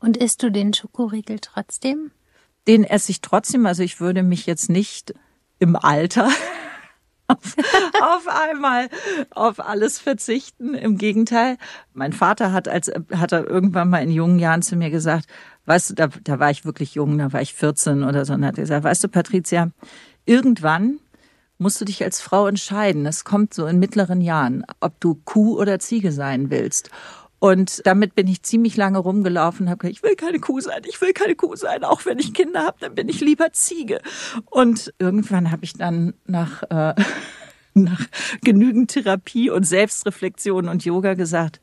Und 0.00 0.16
isst 0.16 0.42
du 0.42 0.50
den 0.50 0.72
Schokoriegel 0.72 1.38
trotzdem? 1.40 2.10
Den 2.66 2.84
esse 2.84 3.12
ich 3.12 3.20
trotzdem. 3.20 3.66
Also 3.66 3.82
ich 3.82 4.00
würde 4.00 4.22
mich 4.22 4.46
jetzt 4.46 4.70
nicht 4.70 5.14
im 5.58 5.76
Alter 5.76 6.30
auf, 7.28 7.56
auf 8.00 8.26
einmal 8.26 8.88
auf 9.30 9.60
alles 9.60 9.98
verzichten. 9.98 10.74
Im 10.74 10.98
Gegenteil, 10.98 11.56
mein 11.94 12.12
Vater 12.12 12.52
hat 12.52 12.68
als 12.68 12.90
hat 13.14 13.32
er 13.32 13.46
irgendwann 13.46 13.90
mal 13.90 14.02
in 14.02 14.10
jungen 14.10 14.38
Jahren 14.38 14.62
zu 14.62 14.76
mir 14.76 14.90
gesagt, 14.90 15.26
weißt 15.66 15.90
du, 15.90 15.94
da, 15.94 16.08
da 16.24 16.38
war 16.40 16.50
ich 16.50 16.64
wirklich 16.64 16.94
jung, 16.94 17.18
da 17.18 17.32
war 17.32 17.42
ich 17.42 17.54
14 17.54 18.02
oder 18.02 18.24
so, 18.24 18.32
und 18.32 18.44
hat 18.44 18.56
gesagt, 18.56 18.84
weißt 18.84 19.04
du, 19.04 19.08
Patricia, 19.08 19.70
irgendwann 20.24 20.98
musst 21.58 21.80
du 21.80 21.84
dich 21.84 22.02
als 22.02 22.20
Frau 22.20 22.46
entscheiden. 22.46 23.04
Es 23.06 23.24
kommt 23.24 23.52
so 23.52 23.66
in 23.66 23.78
mittleren 23.78 24.20
Jahren, 24.20 24.64
ob 24.80 24.98
du 25.00 25.20
Kuh 25.24 25.58
oder 25.58 25.78
Ziege 25.78 26.12
sein 26.12 26.50
willst. 26.50 26.90
Und 27.40 27.86
damit 27.86 28.14
bin 28.14 28.26
ich 28.26 28.42
ziemlich 28.42 28.76
lange 28.76 28.98
rumgelaufen 28.98 29.66
und 29.66 29.70
habe 29.70 29.78
gesagt, 29.78 29.96
ich 29.96 30.02
will 30.02 30.16
keine 30.16 30.40
Kuh 30.40 30.60
sein, 30.60 30.82
ich 30.88 31.00
will 31.00 31.12
keine 31.12 31.36
Kuh 31.36 31.54
sein. 31.54 31.84
Auch 31.84 32.04
wenn 32.04 32.18
ich 32.18 32.34
Kinder 32.34 32.64
habe, 32.64 32.78
dann 32.80 32.94
bin 32.94 33.08
ich 33.08 33.20
lieber 33.20 33.52
Ziege. 33.52 34.00
Und 34.46 34.92
irgendwann 34.98 35.52
habe 35.52 35.64
ich 35.64 35.74
dann 35.74 36.14
nach, 36.26 36.64
äh, 36.64 36.94
nach 37.74 38.06
genügend 38.42 38.90
Therapie 38.90 39.50
und 39.50 39.64
Selbstreflexion 39.64 40.68
und 40.68 40.84
Yoga 40.84 41.14
gesagt, 41.14 41.60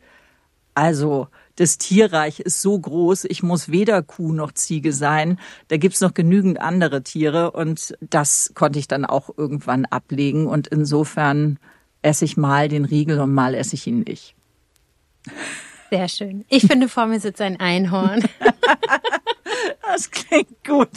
also 0.75 1.27
das 1.55 1.77
Tierreich 1.77 2.41
ist 2.41 2.61
so 2.61 2.77
groß, 2.77 3.25
ich 3.25 3.43
muss 3.43 3.69
weder 3.69 4.01
Kuh 4.01 4.33
noch 4.33 4.51
Ziege 4.53 4.91
sein. 4.91 5.39
Da 5.69 5.77
gibt's 5.77 6.01
noch 6.01 6.13
genügend 6.13 6.59
andere 6.59 7.01
Tiere 7.01 7.51
und 7.51 7.97
das 8.01 8.51
konnte 8.55 8.79
ich 8.79 8.87
dann 8.87 9.05
auch 9.05 9.29
irgendwann 9.37 9.85
ablegen. 9.85 10.47
Und 10.47 10.67
insofern 10.67 11.59
esse 12.01 12.25
ich 12.25 12.35
mal 12.37 12.67
den 12.67 12.85
Riegel 12.85 13.19
und 13.19 13.33
mal 13.33 13.55
esse 13.55 13.75
ich 13.75 13.87
ihn 13.87 14.01
nicht. 14.01 14.34
Sehr 15.89 16.07
schön. 16.09 16.45
Ich 16.49 16.63
finde, 16.63 16.89
vor 16.89 17.05
mir 17.05 17.19
sitzt 17.19 17.41
ein 17.41 17.59
Einhorn. 17.59 18.23
Das 19.87 20.11
klingt 20.11 20.63
gut. 20.65 20.89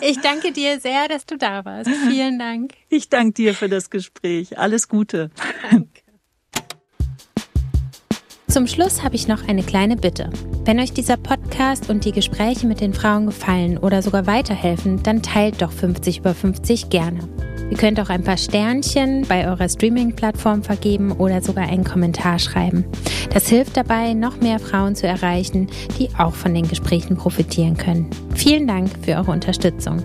Ich 0.00 0.20
danke 0.20 0.52
dir 0.52 0.80
sehr, 0.80 1.08
dass 1.08 1.26
du 1.26 1.36
da 1.36 1.64
warst. 1.64 1.90
Vielen 2.08 2.38
Dank. 2.38 2.72
Ich 2.88 3.08
danke 3.08 3.34
dir 3.34 3.54
für 3.54 3.68
das 3.68 3.90
Gespräch. 3.90 4.58
Alles 4.58 4.88
Gute. 4.88 5.30
Danke. 5.70 6.00
Zum 8.48 8.68
Schluss 8.68 9.02
habe 9.02 9.16
ich 9.16 9.26
noch 9.26 9.48
eine 9.48 9.64
kleine 9.64 9.96
Bitte. 9.96 10.30
Wenn 10.64 10.78
euch 10.78 10.92
dieser 10.92 11.16
Podcast 11.16 11.90
und 11.90 12.04
die 12.04 12.12
Gespräche 12.12 12.66
mit 12.66 12.80
den 12.80 12.94
Frauen 12.94 13.26
gefallen 13.26 13.78
oder 13.78 14.00
sogar 14.00 14.26
weiterhelfen, 14.26 15.02
dann 15.02 15.22
teilt 15.22 15.60
doch 15.60 15.72
50 15.72 16.18
über 16.18 16.34
50 16.34 16.88
gerne. 16.88 17.28
Ihr 17.70 17.76
könnt 17.76 17.98
auch 17.98 18.08
ein 18.08 18.22
paar 18.22 18.36
Sternchen 18.36 19.22
bei 19.28 19.48
eurer 19.48 19.68
Streaming-Plattform 19.68 20.62
vergeben 20.62 21.12
oder 21.12 21.40
sogar 21.40 21.68
einen 21.68 21.84
Kommentar 21.84 22.38
schreiben. 22.38 22.84
Das 23.32 23.48
hilft 23.48 23.76
dabei, 23.76 24.12
noch 24.14 24.40
mehr 24.40 24.58
Frauen 24.58 24.94
zu 24.94 25.06
erreichen, 25.06 25.68
die 25.98 26.08
auch 26.18 26.34
von 26.34 26.54
den 26.54 26.68
Gesprächen 26.68 27.16
profitieren 27.16 27.76
können. 27.76 28.08
Vielen 28.34 28.66
Dank 28.66 28.90
für 29.02 29.12
eure 29.12 29.32
Unterstützung. 29.32 30.02